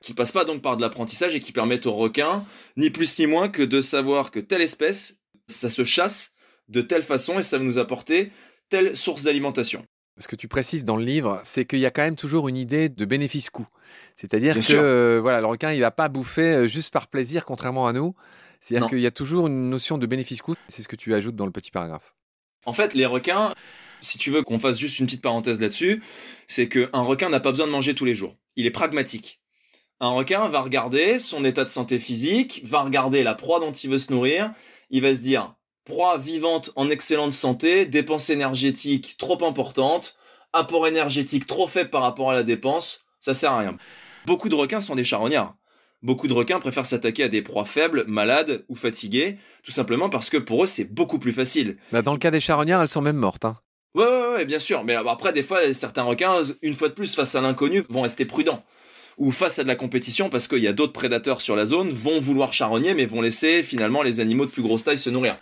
qui 0.01 0.13
passent 0.13 0.31
pas 0.31 0.45
donc 0.45 0.61
par 0.61 0.77
de 0.77 0.81
l'apprentissage 0.81 1.35
et 1.35 1.39
qui 1.39 1.51
permettent 1.51 1.85
aux 1.85 1.93
requins, 1.93 2.43
ni 2.75 2.89
plus 2.89 3.19
ni 3.19 3.27
moins 3.27 3.49
que 3.49 3.61
de 3.61 3.81
savoir 3.81 4.31
que 4.31 4.39
telle 4.39 4.61
espèce, 4.61 5.17
ça 5.47 5.69
se 5.69 5.83
chasse 5.83 6.33
de 6.69 6.81
telle 6.81 7.03
façon 7.03 7.37
et 7.39 7.41
ça 7.43 7.57
va 7.57 7.63
nous 7.63 7.77
apporter 7.77 8.31
telle 8.69 8.95
source 8.95 9.23
d'alimentation. 9.23 9.85
Ce 10.17 10.27
que 10.27 10.35
tu 10.35 10.47
précises 10.47 10.85
dans 10.85 10.97
le 10.97 11.03
livre, 11.03 11.39
c'est 11.43 11.65
qu'il 11.65 11.79
y 11.79 11.85
a 11.85 11.91
quand 11.91 12.01
même 12.01 12.15
toujours 12.15 12.49
une 12.49 12.57
idée 12.57 12.89
de 12.89 13.05
bénéfice-coût. 13.05 13.67
C'est-à-dire 14.15 14.55
que 14.55 14.73
euh, 14.73 15.19
voilà, 15.21 15.39
le 15.39 15.47
requin, 15.47 15.71
il 15.71 15.81
va 15.81 15.91
pas 15.91 16.09
bouffer 16.09 16.53
euh, 16.53 16.67
juste 16.67 16.91
par 16.91 17.07
plaisir, 17.07 17.45
contrairement 17.45 17.87
à 17.87 17.93
nous. 17.93 18.13
C'est-à-dire 18.59 18.89
qu'il 18.89 18.99
y 18.99 19.07
a 19.07 19.11
toujours 19.11 19.47
une 19.47 19.69
notion 19.69 19.97
de 19.97 20.05
bénéfice-coût. 20.05 20.55
C'est 20.67 20.83
ce 20.83 20.87
que 20.87 20.95
tu 20.95 21.13
ajoutes 21.13 21.35
dans 21.35 21.45
le 21.45 21.51
petit 21.51 21.71
paragraphe. 21.71 22.13
En 22.65 22.73
fait, 22.73 22.93
les 22.93 23.07
requins, 23.07 23.53
si 24.01 24.17
tu 24.17 24.31
veux 24.31 24.43
qu'on 24.43 24.59
fasse 24.59 24.77
juste 24.77 24.99
une 24.99 25.05
petite 25.05 25.21
parenthèse 25.21 25.59
là-dessus, 25.59 26.03
c'est 26.47 26.67
qu'un 26.67 27.01
requin 27.01 27.29
n'a 27.29 27.39
pas 27.39 27.51
besoin 27.51 27.67
de 27.67 27.71
manger 27.71 27.95
tous 27.95 28.05
les 28.05 28.15
jours. 28.15 28.35
Il 28.55 28.65
est 28.65 28.71
pragmatique. 28.71 29.39
Un 29.99 30.09
requin 30.09 30.47
va 30.47 30.61
regarder 30.61 31.19
son 31.19 31.45
état 31.45 31.63
de 31.63 31.69
santé 31.69 31.99
physique, 31.99 32.61
va 32.65 32.81
regarder 32.81 33.23
la 33.23 33.35
proie 33.35 33.59
dont 33.59 33.71
il 33.71 33.89
veut 33.89 33.99
se 33.99 34.11
nourrir, 34.11 34.51
il 34.89 35.01
va 35.01 35.13
se 35.13 35.21
dire 35.21 35.55
proie 35.85 36.17
vivante 36.17 36.71
en 36.75 36.89
excellente 36.89 37.33
santé, 37.33 37.85
dépense 37.85 38.29
énergétique 38.29 39.15
trop 39.17 39.43
importante, 39.43 40.15
apport 40.53 40.87
énergétique 40.87 41.45
trop 41.45 41.67
faible 41.67 41.89
par 41.89 42.01
rapport 42.01 42.31
à 42.31 42.33
la 42.33 42.43
dépense, 42.43 43.03
ça 43.19 43.33
sert 43.33 43.51
à 43.51 43.59
rien. 43.59 43.77
Beaucoup 44.25 44.49
de 44.49 44.55
requins 44.55 44.79
sont 44.79 44.95
des 44.95 45.03
charognards. 45.03 45.55
Beaucoup 46.03 46.27
de 46.27 46.33
requins 46.33 46.59
préfèrent 46.59 46.85
s'attaquer 46.85 47.23
à 47.23 47.27
des 47.27 47.43
proies 47.43 47.65
faibles, 47.65 48.05
malades 48.07 48.65
ou 48.69 48.75
fatiguées, 48.75 49.37
tout 49.63 49.71
simplement 49.71 50.09
parce 50.09 50.31
que 50.31 50.37
pour 50.37 50.63
eux 50.63 50.67
c'est 50.67 50.91
beaucoup 50.91 51.19
plus 51.19 51.33
facile. 51.33 51.77
Bah, 51.91 52.01
dans 52.01 52.13
le 52.13 52.19
cas 52.19 52.31
des 52.31 52.39
charognards, 52.39 52.81
elles 52.81 52.87
sont 52.87 53.01
même 53.01 53.17
mortes. 53.17 53.45
Hein. 53.45 53.57
Ouais, 53.93 54.45
bien 54.45 54.59
sûr. 54.59 54.83
Mais 54.83 54.95
après, 54.95 55.33
des 55.33 55.43
fois, 55.43 55.73
certains 55.73 56.03
requins, 56.03 56.41
une 56.61 56.75
fois 56.75 56.89
de 56.89 56.93
plus, 56.93 57.13
face 57.15 57.35
à 57.35 57.41
l'inconnu, 57.41 57.83
vont 57.89 58.01
rester 58.01 58.25
prudents. 58.25 58.63
Ou 59.17 59.31
face 59.31 59.59
à 59.59 59.63
de 59.63 59.67
la 59.67 59.75
compétition, 59.75 60.29
parce 60.29 60.47
qu'il 60.47 60.59
y 60.59 60.67
a 60.67 60.73
d'autres 60.73 60.93
prédateurs 60.93 61.41
sur 61.41 61.55
la 61.55 61.65
zone, 61.65 61.89
vont 61.89 62.19
vouloir 62.19 62.53
charogner, 62.53 62.93
mais 62.93 63.05
vont 63.05 63.21
laisser 63.21 63.61
finalement 63.63 64.01
les 64.01 64.19
animaux 64.19 64.45
de 64.45 64.51
plus 64.51 64.61
grosse 64.61 64.85
taille 64.85 64.97
se 64.97 65.09
nourrir. 65.09 65.35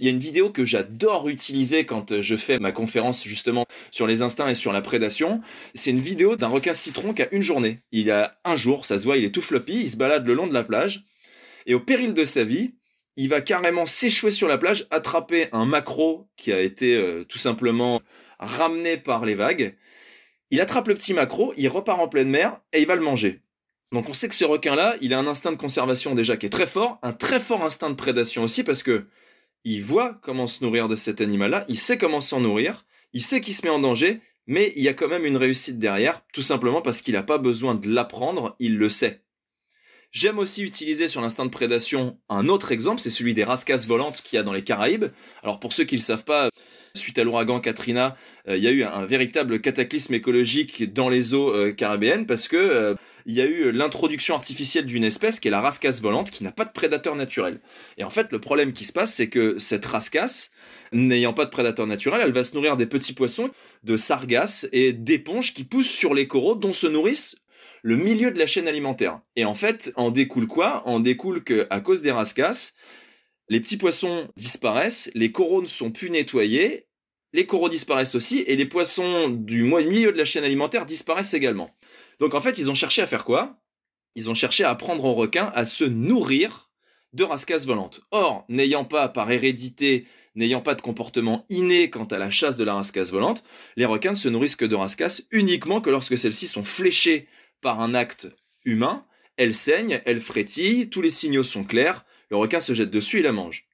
Il 0.00 0.06
y 0.06 0.08
a 0.08 0.12
une 0.12 0.18
vidéo 0.18 0.50
que 0.50 0.64
j'adore 0.64 1.28
utiliser 1.28 1.86
quand 1.86 2.20
je 2.20 2.36
fais 2.36 2.58
ma 2.58 2.72
conférence 2.72 3.24
justement 3.24 3.64
sur 3.90 4.06
les 4.06 4.22
instincts 4.22 4.48
et 4.48 4.54
sur 4.54 4.72
la 4.72 4.82
prédation. 4.82 5.40
C'est 5.74 5.90
une 5.90 6.00
vidéo 6.00 6.36
d'un 6.36 6.48
requin 6.48 6.72
citron 6.72 7.14
qui 7.14 7.22
a 7.22 7.32
une 7.32 7.42
journée. 7.42 7.80
Il 7.92 8.10
a 8.10 8.36
un 8.44 8.56
jour, 8.56 8.84
ça 8.84 8.98
se 8.98 9.04
voit, 9.04 9.16
il 9.16 9.24
est 9.24 9.30
tout 9.30 9.40
floppy, 9.40 9.82
il 9.82 9.90
se 9.90 9.96
balade 9.96 10.26
le 10.26 10.34
long 10.34 10.46
de 10.48 10.54
la 10.54 10.64
plage. 10.64 11.04
Et 11.66 11.74
au 11.74 11.80
péril 11.80 12.12
de 12.12 12.24
sa 12.24 12.44
vie, 12.44 12.74
il 13.16 13.28
va 13.28 13.40
carrément 13.40 13.86
s'échouer 13.86 14.30
sur 14.30 14.48
la 14.48 14.58
plage, 14.58 14.86
attraper 14.90 15.48
un 15.52 15.66
macro 15.66 16.28
qui 16.36 16.52
a 16.52 16.60
été 16.60 16.96
euh, 16.96 17.24
tout 17.24 17.38
simplement 17.38 18.02
ramené 18.38 18.96
par 18.96 19.24
les 19.24 19.34
vagues. 19.34 19.76
Il 20.50 20.60
attrape 20.60 20.88
le 20.88 20.94
petit 20.94 21.14
macro, 21.14 21.52
il 21.56 21.68
repart 21.68 22.00
en 22.00 22.08
pleine 22.08 22.28
mer 22.28 22.60
et 22.72 22.80
il 22.80 22.86
va 22.86 22.96
le 22.96 23.02
manger. 23.02 23.42
Donc 23.92 24.08
on 24.08 24.12
sait 24.12 24.28
que 24.28 24.34
ce 24.34 24.44
requin-là, 24.44 24.96
il 25.00 25.14
a 25.14 25.18
un 25.18 25.26
instinct 25.26 25.52
de 25.52 25.56
conservation 25.56 26.14
déjà 26.14 26.36
qui 26.36 26.46
est 26.46 26.50
très 26.50 26.66
fort, 26.66 26.98
un 27.02 27.12
très 27.12 27.40
fort 27.40 27.64
instinct 27.64 27.90
de 27.90 27.94
prédation 27.94 28.42
aussi 28.42 28.64
parce 28.64 28.82
que 28.82 29.06
il 29.64 29.82
voit 29.82 30.18
comment 30.20 30.46
se 30.46 30.62
nourrir 30.62 30.88
de 30.88 30.96
cet 30.96 31.20
animal-là, 31.20 31.64
il 31.68 31.78
sait 31.78 31.96
comment 31.96 32.20
s'en 32.20 32.40
nourrir, 32.40 32.84
il 33.14 33.22
sait 33.22 33.40
qu'il 33.40 33.54
se 33.54 33.64
met 33.64 33.70
en 33.70 33.78
danger, 33.78 34.20
mais 34.46 34.72
il 34.76 34.82
y 34.82 34.88
a 34.88 34.94
quand 34.94 35.08
même 35.08 35.24
une 35.24 35.38
réussite 35.38 35.78
derrière, 35.78 36.22
tout 36.32 36.42
simplement 36.42 36.82
parce 36.82 37.00
qu'il 37.00 37.14
n'a 37.14 37.22
pas 37.22 37.38
besoin 37.38 37.74
de 37.74 37.88
l'apprendre, 37.88 38.56
il 38.58 38.76
le 38.76 38.90
sait. 38.90 39.23
J'aime 40.14 40.38
aussi 40.38 40.62
utiliser 40.62 41.08
sur 41.08 41.20
l'instinct 41.20 41.44
de 41.44 41.50
prédation 41.50 42.16
un 42.28 42.48
autre 42.48 42.70
exemple, 42.70 43.00
c'est 43.00 43.10
celui 43.10 43.34
des 43.34 43.42
rascasses 43.42 43.84
volantes 43.84 44.22
qu'il 44.22 44.36
y 44.36 44.38
a 44.38 44.44
dans 44.44 44.52
les 44.52 44.62
Caraïbes. 44.62 45.06
Alors 45.42 45.58
pour 45.58 45.72
ceux 45.72 45.82
qui 45.82 45.96
ne 45.96 46.00
le 46.00 46.04
savent 46.04 46.22
pas, 46.22 46.50
suite 46.94 47.18
à 47.18 47.24
l'ouragan 47.24 47.58
Katrina, 47.58 48.16
euh, 48.46 48.56
il 48.56 48.62
y 48.62 48.68
a 48.68 48.70
eu 48.70 48.84
un, 48.84 49.06
véritable 49.06 49.60
cataclysme 49.60 50.14
écologique 50.14 50.92
dans 50.92 51.08
les 51.08 51.34
eaux 51.34 51.52
euh, 51.52 51.72
caribéennes 51.72 52.26
parce 52.26 52.46
que 52.46 52.56
euh, 52.56 52.94
il 53.26 53.34
y 53.34 53.40
a 53.40 53.44
eu 53.44 53.72
l'introduction 53.72 54.36
artificielle 54.36 54.86
d'une 54.86 55.02
espèce 55.02 55.40
qui 55.40 55.48
est 55.48 55.50
la 55.50 55.60
rascasse 55.60 56.00
volante 56.00 56.30
qui 56.30 56.44
n'a 56.44 56.52
pas 56.52 56.64
de 56.64 56.72
prédateur 56.72 57.16
naturel. 57.16 57.58
Et 57.98 58.04
en 58.04 58.10
fait, 58.10 58.30
le 58.30 58.38
problème 58.38 58.72
qui 58.72 58.84
se 58.84 58.92
passe, 58.92 59.12
c'est 59.14 59.28
que 59.28 59.58
cette 59.58 59.84
rascasse, 59.84 60.52
n'ayant 60.92 61.32
pas 61.32 61.44
de 61.44 61.50
prédateur 61.50 61.88
naturel, 61.88 62.20
elle 62.24 62.32
va 62.32 62.44
se 62.44 62.54
nourrir 62.54 62.76
des 62.76 62.86
petits 62.86 63.14
poissons, 63.14 63.50
de 63.82 63.96
sargasses 63.96 64.68
et 64.70 64.92
d'éponges 64.92 65.54
qui 65.54 65.64
poussent 65.64 65.90
sur 65.90 66.14
les 66.14 66.28
coraux 66.28 66.54
dont 66.54 66.72
se 66.72 66.86
nourrissent 66.86 67.34
le 67.84 67.96
milieu 67.96 68.30
de 68.30 68.38
la 68.38 68.46
chaîne 68.46 68.66
alimentaire. 68.66 69.20
Et 69.36 69.44
en 69.44 69.52
fait, 69.52 69.92
en 69.96 70.10
découle 70.10 70.48
quoi? 70.48 70.82
En 70.88 71.00
découle 71.00 71.44
que 71.44 71.66
à 71.68 71.80
cause 71.80 72.00
des 72.00 72.10
rascasses, 72.10 72.74
les 73.50 73.60
petits 73.60 73.76
poissons 73.76 74.26
disparaissent, 74.38 75.10
les 75.14 75.30
coraux 75.30 75.60
ne 75.60 75.66
sont 75.66 75.90
plus 75.90 76.08
nettoyés, 76.08 76.86
les 77.34 77.44
coraux 77.44 77.68
disparaissent 77.68 78.14
aussi, 78.14 78.38
et 78.46 78.56
les 78.56 78.64
poissons 78.64 79.28
du 79.28 79.64
milieu 79.64 80.12
de 80.12 80.16
la 80.16 80.24
chaîne 80.24 80.44
alimentaire 80.44 80.86
disparaissent 80.86 81.34
également. 81.34 81.76
Donc 82.20 82.32
en 82.32 82.40
fait, 82.40 82.58
ils 82.58 82.70
ont 82.70 82.74
cherché 82.74 83.02
à 83.02 83.06
faire 83.06 83.26
quoi? 83.26 83.60
Ils 84.14 84.30
ont 84.30 84.34
cherché 84.34 84.64
à 84.64 84.70
apprendre 84.70 85.04
aux 85.04 85.12
requins 85.12 85.52
à 85.54 85.66
se 85.66 85.84
nourrir 85.84 86.70
de 87.12 87.22
rascasses 87.22 87.66
volantes. 87.66 88.00
Or, 88.12 88.46
n'ayant 88.48 88.86
pas 88.86 89.08
par 89.08 89.30
hérédité, 89.30 90.06
n'ayant 90.36 90.62
pas 90.62 90.74
de 90.74 90.80
comportement 90.80 91.44
inné 91.50 91.90
quant 91.90 92.04
à 92.04 92.16
la 92.16 92.30
chasse 92.30 92.56
de 92.56 92.64
la 92.64 92.74
rascasse 92.74 93.10
volante, 93.10 93.44
les 93.76 93.84
requins 93.84 94.12
ne 94.12 94.16
se 94.16 94.30
nourrissent 94.30 94.56
que 94.56 94.64
de 94.64 94.74
rascasses 94.74 95.26
uniquement 95.30 95.82
que 95.82 95.90
lorsque 95.90 96.16
celles-ci 96.16 96.46
sont 96.46 96.64
fléchées 96.64 97.28
par 97.64 97.80
un 97.80 97.94
acte 97.94 98.28
humain, 98.66 99.06
elles 99.38 99.54
saignent, 99.54 100.02
elles 100.04 100.20
frétillent, 100.20 100.90
tous 100.90 101.00
les 101.00 101.10
signaux 101.10 101.42
sont 101.42 101.64
clairs, 101.64 102.04
le 102.30 102.36
requin 102.36 102.60
se 102.60 102.74
jette 102.74 102.90
dessus 102.90 103.20
et 103.20 103.22
la 103.22 103.32
mange. 103.32 103.66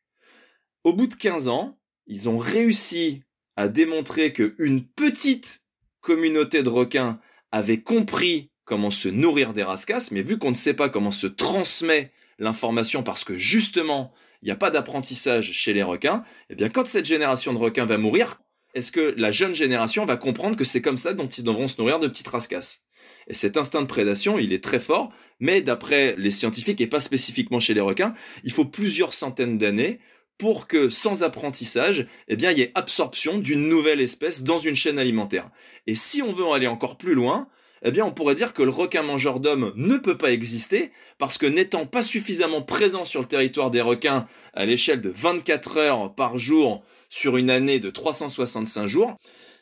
Au 0.85 0.93
bout 0.93 1.09
de 1.09 1.15
15 1.15 1.49
ans, 1.49 1.77
ils 2.07 2.29
ont 2.29 2.39
réussi 2.39 3.25
à 3.57 3.67
démontrer 3.67 4.33
qu'une 4.33 4.85
petite 4.85 5.63
communauté 6.01 6.63
de 6.63 6.69
requins 6.69 7.19
avait 7.51 7.81
compris 7.81 8.53
comment 8.65 8.93
se 8.93 9.09
nourrir 9.09 9.55
des 9.55 9.65
rascasses, 9.65 10.13
mais 10.13 10.23
vu 10.23 10.39
qu'on 10.39 10.51
ne 10.51 10.57
sait 10.57 10.75
pas 10.75 10.89
comment 10.89 11.11
se 11.11 11.27
transmet 11.27 12.13
l'information 12.39 13.03
parce 13.03 13.25
que 13.25 13.37
justement, 13.37 14.13
il 14.41 14.47
n'y 14.47 14.53
a 14.53 14.57
pas 14.57 14.71
d'apprentissage 14.71 15.51
chez 15.51 15.73
les 15.73 15.83
requins, 15.83 16.23
eh 16.49 16.55
bien 16.55 16.69
quand 16.69 16.87
cette 16.87 17.07
génération 17.07 17.53
de 17.53 17.59
requins 17.59 17.87
va 17.87 17.99
mourir, 17.99 18.41
est-ce 18.75 18.93
que 18.93 19.15
la 19.17 19.33
jeune 19.33 19.55
génération 19.55 20.07
va 20.07 20.17
comprendre 20.17 20.57
que 20.57 20.65
c'est 20.65 20.81
comme 20.81 20.97
ça 20.97 21.13
dont 21.13 21.27
ils 21.27 21.43
devront 21.43 21.67
se 21.67 21.77
nourrir 21.79 21.99
de 21.99 22.07
petites 22.07 22.29
rascasses? 22.29 22.83
Et 23.29 23.35
cet 23.35 23.57
instinct 23.57 23.83
de 23.83 23.87
prédation, 23.87 24.39
il 24.39 24.53
est 24.53 24.63
très 24.63 24.79
fort, 24.79 25.13
mais 25.39 25.61
d'après 25.61 26.15
les 26.19 26.31
scientifiques, 26.31 26.81
et 26.81 26.87
pas 26.87 27.01
spécifiquement 27.01 27.61
chez 27.61 27.75
les 27.75 27.81
requins, 27.81 28.15
il 28.45 28.53
faut 28.53 28.65
plusieurs 28.65 29.15
centaines 29.15 29.59
d'années 29.59 30.01
pour 30.39 30.67
que 30.67 30.89
sans 30.89 31.23
apprentissage, 31.23 32.07
eh 32.29 32.35
il 32.35 32.41
y 32.41 32.63
ait 32.63 32.73
absorption 32.75 33.39
d'une 33.39 33.69
nouvelle 33.69 34.01
espèce 34.01 34.43
dans 34.43 34.57
une 34.57 34.75
chaîne 34.75 34.99
alimentaire. 34.99 35.51
Et 35.87 35.95
si 35.95 36.23
on 36.23 36.33
veut 36.33 36.47
aller 36.51 36.67
encore 36.67 36.97
plus 36.97 37.13
loin, 37.13 37.49
eh 37.83 37.91
bien, 37.91 38.05
on 38.05 38.13
pourrait 38.13 38.35
dire 38.35 38.53
que 38.53 38.63
le 38.63 38.71
requin 38.71 39.03
mangeur 39.03 39.41
d'hommes 39.41 39.73
ne 39.77 39.97
peut 39.97 40.17
pas 40.17 40.33
exister 40.33 40.93
parce 41.19 41.39
que 41.39 41.47
n'étant 41.47 41.87
pas 41.87 42.03
suffisamment 42.03 42.63
présent 42.63 43.05
sur 43.05 43.21
le 43.21 43.27
territoire 43.27 43.71
des 43.71 43.81
requins 43.81 44.27
à 44.55 44.65
l'échelle 44.67 45.01
de 45.01 45.11
24 45.11 45.77
heures 45.77 46.15
par 46.15 46.37
jour 46.37 46.83
sur 47.09 47.37
une 47.37 47.51
année 47.51 47.79
de 47.79 47.91
365 47.91 48.87
jours, 48.87 49.17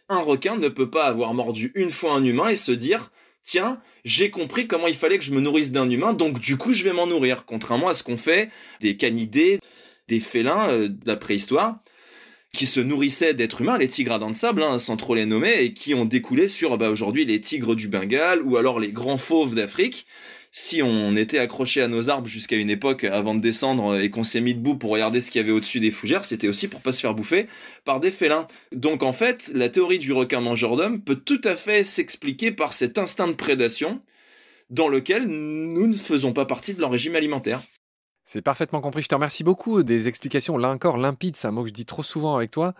un 0.08 0.20
requin 0.20 0.56
ne 0.56 0.68
peut 0.68 0.90
pas 0.90 1.06
avoir 1.06 1.34
mordu 1.34 1.72
une 1.74 1.90
fois 1.90 2.14
un 2.14 2.24
humain 2.24 2.48
et 2.48 2.56
se 2.56 2.72
dire 2.72 3.10
tiens, 3.48 3.80
j'ai 4.04 4.30
compris 4.30 4.66
comment 4.66 4.88
il 4.88 4.94
fallait 4.94 5.16
que 5.16 5.24
je 5.24 5.32
me 5.32 5.40
nourrisse 5.40 5.72
d'un 5.72 5.88
humain, 5.88 6.12
donc 6.12 6.38
du 6.38 6.58
coup 6.58 6.74
je 6.74 6.84
vais 6.84 6.92
m'en 6.92 7.06
nourrir, 7.06 7.46
contrairement 7.46 7.88
à 7.88 7.94
ce 7.94 8.02
qu'ont 8.02 8.18
fait 8.18 8.50
des 8.80 8.98
canidés, 8.98 9.58
des 10.06 10.20
félins 10.20 10.68
euh, 10.68 10.88
de 10.88 11.06
la 11.06 11.16
préhistoire 11.16 11.78
qui 12.52 12.66
se 12.66 12.80
nourrissaient 12.80 13.34
d'êtres 13.34 13.60
humains, 13.60 13.78
les 13.78 13.88
tigres 13.88 14.12
à 14.12 14.18
dents 14.18 14.30
de 14.30 14.36
sable, 14.36 14.62
hein, 14.62 14.78
sans 14.78 14.96
trop 14.96 15.14
les 15.14 15.26
nommer, 15.26 15.62
et 15.62 15.74
qui 15.74 15.94
ont 15.94 16.04
découlé 16.04 16.46
sur 16.46 16.76
bah, 16.78 16.90
aujourd'hui 16.90 17.24
les 17.24 17.40
tigres 17.40 17.74
du 17.74 17.88
Bengale 17.88 18.42
ou 18.42 18.56
alors 18.56 18.80
les 18.80 18.90
grands 18.90 19.18
fauves 19.18 19.54
d'Afrique. 19.54 20.06
Si 20.60 20.82
on 20.82 21.14
était 21.14 21.38
accroché 21.38 21.82
à 21.82 21.86
nos 21.86 22.10
arbres 22.10 22.26
jusqu'à 22.26 22.56
une 22.56 22.68
époque 22.68 23.04
avant 23.04 23.36
de 23.36 23.40
descendre 23.40 23.96
et 24.00 24.10
qu'on 24.10 24.24
s'est 24.24 24.40
mis 24.40 24.56
debout 24.56 24.74
pour 24.74 24.90
regarder 24.90 25.20
ce 25.20 25.30
qu'il 25.30 25.40
y 25.40 25.44
avait 25.44 25.52
au-dessus 25.52 25.78
des 25.78 25.92
fougères, 25.92 26.24
c'était 26.24 26.48
aussi 26.48 26.66
pour 26.66 26.80
pas 26.80 26.90
se 26.90 27.00
faire 27.00 27.14
bouffer 27.14 27.46
par 27.84 28.00
des 28.00 28.10
félins. 28.10 28.48
Donc 28.72 29.04
en 29.04 29.12
fait, 29.12 29.52
la 29.54 29.68
théorie 29.68 30.00
du 30.00 30.12
requin 30.12 30.40
mangeur 30.40 30.76
d'hommes 30.76 31.00
peut 31.00 31.14
tout 31.14 31.40
à 31.44 31.54
fait 31.54 31.84
s'expliquer 31.84 32.50
par 32.50 32.72
cet 32.72 32.98
instinct 32.98 33.28
de 33.28 33.34
prédation 33.34 34.02
dans 34.68 34.88
lequel 34.88 35.28
nous 35.28 35.86
ne 35.86 35.96
faisons 35.96 36.32
pas 36.32 36.44
partie 36.44 36.74
de 36.74 36.80
leur 36.80 36.90
régime 36.90 37.14
alimentaire. 37.14 37.62
C'est 38.30 38.42
parfaitement 38.42 38.82
compris. 38.82 39.00
Je 39.00 39.08
te 39.08 39.14
remercie 39.14 39.42
beaucoup 39.42 39.82
des 39.82 40.06
explications. 40.06 40.58
Là 40.58 40.68
encore, 40.68 40.98
limpide, 40.98 41.34
c'est 41.38 41.48
un 41.48 41.50
mot 41.50 41.62
que 41.62 41.70
je 41.70 41.72
dis 41.72 41.86
trop 41.86 42.02
souvent 42.02 42.36
avec 42.36 42.50
toi. 42.50 42.74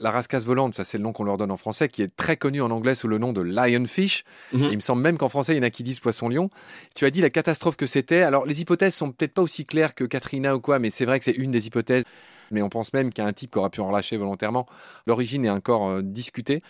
La 0.00 0.10
rascasse 0.10 0.46
volante, 0.46 0.72
ça 0.72 0.86
c'est 0.86 0.96
le 0.96 1.04
nom 1.04 1.12
qu'on 1.12 1.24
leur 1.24 1.36
donne 1.36 1.50
en 1.50 1.58
français, 1.58 1.88
qui 1.88 2.00
est 2.00 2.16
très 2.16 2.38
connu 2.38 2.62
en 2.62 2.70
anglais 2.70 2.94
sous 2.94 3.06
le 3.06 3.18
nom 3.18 3.34
de 3.34 3.42
lionfish. 3.42 4.24
Mhm. 4.54 4.68
Il 4.70 4.76
me 4.76 4.80
semble 4.80 5.02
même 5.02 5.18
qu'en 5.18 5.28
français, 5.28 5.52
il 5.52 5.56
y 5.58 5.60
en 5.60 5.62
a 5.62 5.68
qui 5.68 5.82
disent 5.82 6.00
poisson-lion. 6.00 6.48
Tu 6.94 7.04
as 7.04 7.10
dit 7.10 7.20
la 7.20 7.28
catastrophe 7.28 7.76
que 7.76 7.86
c'était. 7.86 8.22
Alors, 8.22 8.46
les 8.46 8.62
hypothèses 8.62 8.94
sont 8.94 9.12
peut-être 9.12 9.34
pas 9.34 9.42
aussi 9.42 9.66
claires 9.66 9.94
que 9.94 10.04
Katrina 10.04 10.56
ou 10.56 10.60
quoi, 10.60 10.78
mais 10.78 10.88
c'est 10.88 11.04
vrai 11.04 11.18
que 11.18 11.26
c'est 11.26 11.32
une 11.32 11.50
des 11.50 11.66
hypothèses. 11.66 12.04
Mais 12.50 12.62
on 12.62 12.70
pense 12.70 12.94
même 12.94 13.12
qu'il 13.12 13.22
y 13.22 13.26
a 13.26 13.28
un 13.28 13.34
type 13.34 13.50
qui 13.50 13.58
aura 13.58 13.68
pu 13.68 13.82
en 13.82 13.88
relâcher 13.88 14.16
volontairement. 14.16 14.66
L'origine 15.06 15.44
est 15.44 15.50
encore 15.50 15.86
euh, 15.86 16.00
discutée. 16.00 16.62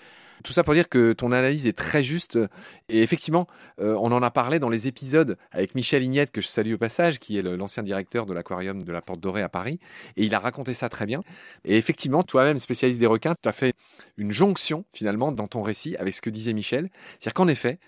Tout 0.43 0.53
ça 0.53 0.65
pour 0.65 0.75
dire 0.75 0.89
que 0.89 1.13
ton 1.13 1.33
analyse 1.33 1.67
est 1.67 1.77
très 1.77 2.03
juste. 2.03 2.39
Et 2.89 3.03
effectivement, 3.03 3.47
euh, 3.81 3.97
on 4.01 4.13
en 4.13 4.23
a 4.23 4.31
parlé 4.31 4.59
dans 4.59 4.69
les 4.69 4.89
épisodes 4.89 5.37
avec 5.53 5.75
Michel 5.75 6.03
Ignette, 6.03 6.33
que 6.33 6.41
je 6.41 6.49
salue 6.49 6.75
au 6.75 6.79
passage, 6.79 7.19
qui 7.19 7.39
est 7.39 7.43
l'ancien 7.43 7.83
directeur 7.83 8.27
de 8.27 8.35
l'aquarium 8.35 8.83
de 8.83 8.93
la 8.93 9.01
Porte 9.01 9.21
Dorée 9.21 9.43
à 9.43 9.49
Paris. 9.49 9.79
Et 10.17 10.25
il 10.25 10.35
a 10.35 10.39
raconté 10.39 10.75
ça 10.75 10.89
très 10.89 11.07
bien. 11.07 11.23
Et 11.65 11.77
effectivement, 11.77 12.23
toi-même, 12.23 12.59
spécialiste 12.59 13.01
des 13.01 13.07
requins, 13.07 13.35
tu 13.41 13.49
as 13.49 13.53
fait 13.53 13.75
une 14.17 14.33
jonction, 14.33 14.85
finalement, 14.93 15.33
dans 15.33 15.47
ton 15.47 15.63
récit 15.63 15.97
avec 15.97 16.15
ce 16.15 16.21
que 16.21 16.31
disait 16.31 16.53
Michel. 16.53 16.91
C'est-à-dire 17.19 17.35
qu'en 17.35 17.49
effet, 17.49 17.79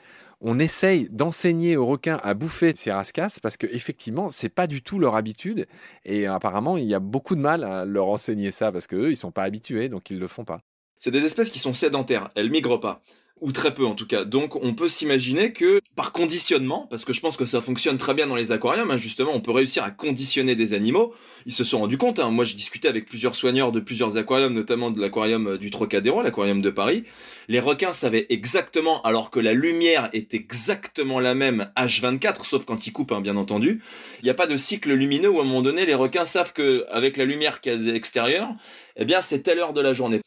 on 0.41 0.59
essaye 0.59 1.09
d'enseigner 1.11 1.77
aux 1.77 1.87
requins 1.87 2.19
à 2.23 2.35
bouffer 2.35 2.75
ces 2.75 2.93
rascasses 2.93 3.41
parce 3.41 3.57
que 3.57 3.67
effectivement 3.67 4.29
c'est 4.29 4.49
pas 4.49 4.67
du 4.67 4.83
tout 4.83 4.99
leur 4.99 5.17
habitude 5.17 5.67
et 6.05 6.27
apparemment 6.27 6.77
il 6.77 6.85
y 6.85 6.95
a 6.95 7.01
beaucoup 7.01 7.35
de 7.35 7.41
mal 7.41 7.65
à 7.65 7.85
leur 7.85 8.09
enseigner 8.09 8.51
ça 8.51 8.71
parce 8.71 8.87
que 8.87 8.97
eux 8.97 9.11
ils 9.11 9.17
sont 9.17 9.33
pas 9.33 9.45
habitués 9.45 9.89
donc 9.89 10.11
ils 10.11 10.19
le 10.19 10.27
font 10.27 10.45
pas. 10.45 10.61
C'est 10.99 11.11
des 11.11 11.25
espèces 11.25 11.51
qui 11.51 11.59
sont 11.59 11.75
sédentaires, 11.75 12.31
elles 12.35 12.51
migrent 12.51 12.81
pas. 12.81 13.03
Ou 13.43 13.53
très 13.53 13.75
peu 13.75 13.85
en 13.85 13.95
tout 13.95 14.07
cas. 14.07 14.25
Donc 14.25 14.57
on 14.57 14.73
peut 14.73 14.89
s'imaginer 14.89 15.53
que 15.53 15.83
par 15.95 16.13
conditionnement, 16.13 16.87
parce 16.89 17.05
que 17.05 17.13
je 17.13 17.21
pense 17.21 17.37
que 17.37 17.45
ça 17.45 17.61
fonctionne 17.61 17.99
très 17.99 18.15
bien 18.15 18.27
dans 18.27 18.35
les 18.35 18.51
aquariums, 18.51 18.91
hein, 18.91 18.97
justement, 18.97 19.33
on 19.35 19.43
peut 19.43 19.51
réussir 19.51 19.85
à 19.85 19.91
conditionner 19.91 20.55
des 20.55 20.73
animaux. 20.73 21.13
Ils 21.45 21.53
se 21.53 21.63
sont 21.63 21.81
rendus 21.81 21.99
compte, 21.99 22.19
hein. 22.19 22.31
moi 22.31 22.45
j'ai 22.45 22.55
discuté 22.55 22.89
avec 22.89 23.07
plusieurs 23.07 23.35
soigneurs 23.35 23.73
de 23.73 23.81
plusieurs 23.81 24.17
aquariums, 24.17 24.55
notamment 24.55 24.91
de 24.91 24.99
l'aquarium 25.03 25.49
euh, 25.49 25.59
du 25.59 25.71
Trocadéro, 25.71 26.23
l'aquarium 26.23 26.63
de 26.63 26.71
Paris. 26.71 27.05
Les 27.49 27.61
requins 27.61 27.93
savaient 27.93 28.25
exactement, 28.31 29.03
alors 29.03 29.31
que 29.31 29.39
la 29.39 29.53
lumière 29.53 30.09
est 30.15 30.33
exactement 30.33 31.21
la 31.21 31.35
même 31.35 31.71
H24, 31.77 32.47
sauf 32.47 32.65
quand 32.65 32.87
ils 32.87 32.93
coupent, 32.93 33.13
hein, 33.13 33.21
bien 33.21 33.37
entendu. 33.37 33.83
Il 34.23 34.25
n'y 34.25 34.31
a 34.31 34.35
pas 34.35 34.47
de 34.47 34.57
cycle 34.57 34.95
lumineux 34.95 35.29
où 35.29 35.41
à 35.41 35.43
un 35.43 35.47
moment 35.47 35.63
donné, 35.63 35.85
les 35.85 35.95
requins 35.95 36.25
savent 36.25 36.55
que 36.55 36.87
avec 36.91 37.19
la 37.19 37.27
lumière 37.27 37.61
qu'il 37.61 37.73
y 37.73 37.75
a 37.75 37.79
de 37.79 37.93
l'extérieur, 37.93 38.49
eh 38.97 39.05
bien 39.05 39.21
c'est 39.21 39.41
telle 39.41 39.59
heure 39.59 39.75
de 39.75 39.83
la 39.83 39.93
journée. 39.93 40.23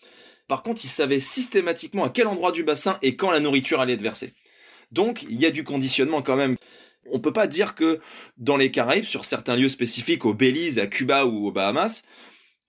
Par 0.49 0.63
contre, 0.63 0.83
ils 0.83 0.89
savaient 0.89 1.19
systématiquement 1.19 2.03
à 2.03 2.09
quel 2.09 2.27
endroit 2.27 2.51
du 2.51 2.63
bassin 2.63 2.97
et 3.03 3.15
quand 3.15 3.29
la 3.29 3.39
nourriture 3.39 3.79
allait 3.79 3.93
être 3.93 4.01
versée. 4.01 4.33
Donc, 4.91 5.23
il 5.29 5.39
y 5.39 5.45
a 5.45 5.51
du 5.51 5.63
conditionnement 5.63 6.23
quand 6.23 6.35
même. 6.35 6.55
On 7.11 7.19
peut 7.19 7.31
pas 7.31 7.45
dire 7.45 7.75
que 7.75 7.99
dans 8.37 8.57
les 8.57 8.71
Caraïbes, 8.71 9.03
sur 9.03 9.25
certains 9.25 9.55
lieux 9.55 9.69
spécifiques, 9.69 10.25
au 10.25 10.33
Belize, 10.33 10.79
à 10.79 10.87
Cuba 10.87 11.25
ou 11.25 11.47
aux 11.47 11.51
Bahamas, 11.51 12.01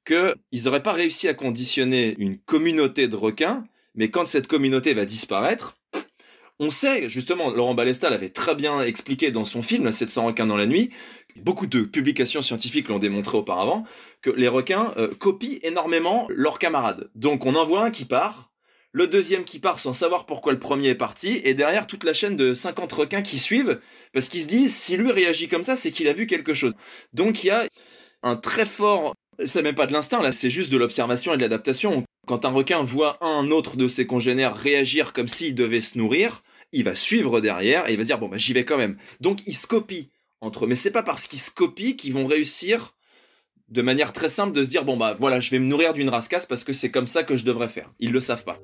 qu'ils 0.06 0.64
n'auraient 0.64 0.82
pas 0.82 0.92
réussi 0.92 1.26
à 1.26 1.34
conditionner 1.34 2.14
une 2.18 2.38
communauté 2.38 3.08
de 3.08 3.16
requins, 3.16 3.64
mais 3.94 4.10
quand 4.10 4.26
cette 4.26 4.46
communauté 4.46 4.92
va 4.92 5.06
disparaître, 5.06 5.78
on 6.60 6.68
sait, 6.68 7.08
justement, 7.08 7.50
Laurent 7.50 7.74
Balesta 7.74 8.10
l'avait 8.10 8.28
très 8.28 8.54
bien 8.54 8.82
expliqué 8.82 9.30
dans 9.30 9.46
son 9.46 9.62
film, 9.62 9.90
700 9.90 10.26
requins 10.26 10.46
dans 10.46 10.58
la 10.58 10.66
nuit, 10.66 10.90
beaucoup 11.36 11.66
de 11.66 11.80
publications 11.80 12.42
scientifiques 12.42 12.88
l'ont 12.88 12.98
démontré 12.98 13.38
auparavant, 13.38 13.84
que 14.20 14.28
les 14.28 14.46
requins 14.46 14.92
euh, 14.98 15.08
copient 15.18 15.58
énormément 15.62 16.28
leurs 16.28 16.58
camarades. 16.58 17.10
Donc 17.14 17.46
on 17.46 17.54
en 17.54 17.64
voit 17.64 17.84
un 17.84 17.90
qui 17.90 18.04
part, 18.04 18.50
le 18.92 19.06
deuxième 19.06 19.44
qui 19.44 19.58
part 19.58 19.78
sans 19.78 19.94
savoir 19.94 20.26
pourquoi 20.26 20.52
le 20.52 20.58
premier 20.58 20.88
est 20.88 20.94
parti, 20.94 21.40
et 21.44 21.54
derrière 21.54 21.86
toute 21.86 22.04
la 22.04 22.12
chaîne 22.12 22.36
de 22.36 22.52
50 22.52 22.92
requins 22.92 23.22
qui 23.22 23.38
suivent, 23.38 23.80
parce 24.12 24.28
qu'ils 24.28 24.42
se 24.42 24.48
disent, 24.48 24.76
si 24.76 24.98
lui 24.98 25.12
réagit 25.12 25.48
comme 25.48 25.62
ça, 25.62 25.76
c'est 25.76 25.90
qu'il 25.90 26.08
a 26.08 26.12
vu 26.12 26.26
quelque 26.26 26.52
chose. 26.52 26.74
Donc 27.14 27.42
il 27.42 27.46
y 27.46 27.50
a 27.50 27.66
un 28.22 28.36
très 28.36 28.66
fort... 28.66 29.14
C'est 29.46 29.62
même 29.62 29.74
pas 29.74 29.86
de 29.86 29.94
l'instinct, 29.94 30.20
là, 30.20 30.32
c'est 30.32 30.50
juste 30.50 30.70
de 30.70 30.76
l'observation 30.76 31.32
et 31.32 31.38
de 31.38 31.42
l'adaptation. 31.42 32.04
Quand 32.26 32.44
un 32.44 32.50
requin 32.50 32.82
voit 32.82 33.16
un 33.24 33.50
autre 33.50 33.78
de 33.78 33.88
ses 33.88 34.06
congénères 34.06 34.54
réagir 34.54 35.14
comme 35.14 35.28
s'il 35.28 35.54
devait 35.54 35.80
se 35.80 35.96
nourrir, 35.96 36.42
il 36.72 36.84
va 36.84 36.94
suivre 36.94 37.40
derrière 37.40 37.88
et 37.88 37.92
il 37.92 37.98
va 37.98 38.04
dire, 38.04 38.18
bon, 38.18 38.28
bah 38.28 38.38
j'y 38.38 38.52
vais 38.52 38.64
quand 38.64 38.76
même. 38.78 38.96
Donc 39.20 39.40
il 39.46 39.54
se 39.54 39.66
copie 39.66 40.10
entre 40.40 40.64
eux. 40.64 40.68
Mais 40.68 40.74
c'est 40.74 40.90
pas 40.90 41.02
parce 41.02 41.26
qu'ils 41.26 41.40
se 41.40 41.50
copient 41.50 41.94
qu'ils 41.94 42.12
vont 42.12 42.26
réussir 42.26 42.94
de 43.68 43.82
manière 43.82 44.12
très 44.12 44.28
simple 44.28 44.52
de 44.52 44.64
se 44.64 44.68
dire 44.68 44.84
bon 44.84 44.96
bah 44.96 45.14
voilà 45.16 45.38
je 45.38 45.50
vais 45.50 45.60
me 45.60 45.66
nourrir 45.66 45.94
d'une 45.94 46.08
rascasse 46.08 46.44
parce 46.44 46.64
que 46.64 46.72
c'est 46.72 46.90
comme 46.90 47.06
ça 47.06 47.22
que 47.22 47.36
je 47.36 47.44
devrais 47.44 47.68
faire. 47.68 47.92
Ils 48.00 48.12
le 48.12 48.20
savent 48.20 48.44
pas. 48.44 48.58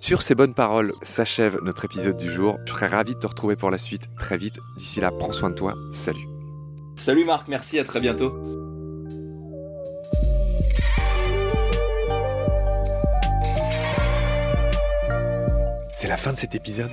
Sur 0.00 0.22
ces 0.22 0.34
bonnes 0.34 0.54
paroles 0.54 0.94
s'achève 1.02 1.58
notre 1.62 1.84
épisode 1.84 2.16
du 2.16 2.30
jour. 2.30 2.58
Je 2.66 2.72
serais 2.72 2.86
ravi 2.86 3.14
de 3.14 3.18
te 3.18 3.26
retrouver 3.26 3.56
pour 3.56 3.70
la 3.70 3.78
suite 3.78 4.04
très 4.16 4.38
vite. 4.38 4.58
D'ici 4.76 5.00
là, 5.00 5.10
prends 5.10 5.32
soin 5.32 5.50
de 5.50 5.54
toi. 5.54 5.74
Salut. 5.92 6.26
Salut 6.96 7.24
Marc, 7.24 7.48
merci, 7.48 7.78
à 7.78 7.84
très 7.84 8.00
bientôt. 8.00 8.32
C'est 15.92 16.08
la 16.08 16.16
fin 16.16 16.32
de 16.32 16.38
cet 16.38 16.54
épisode. 16.54 16.92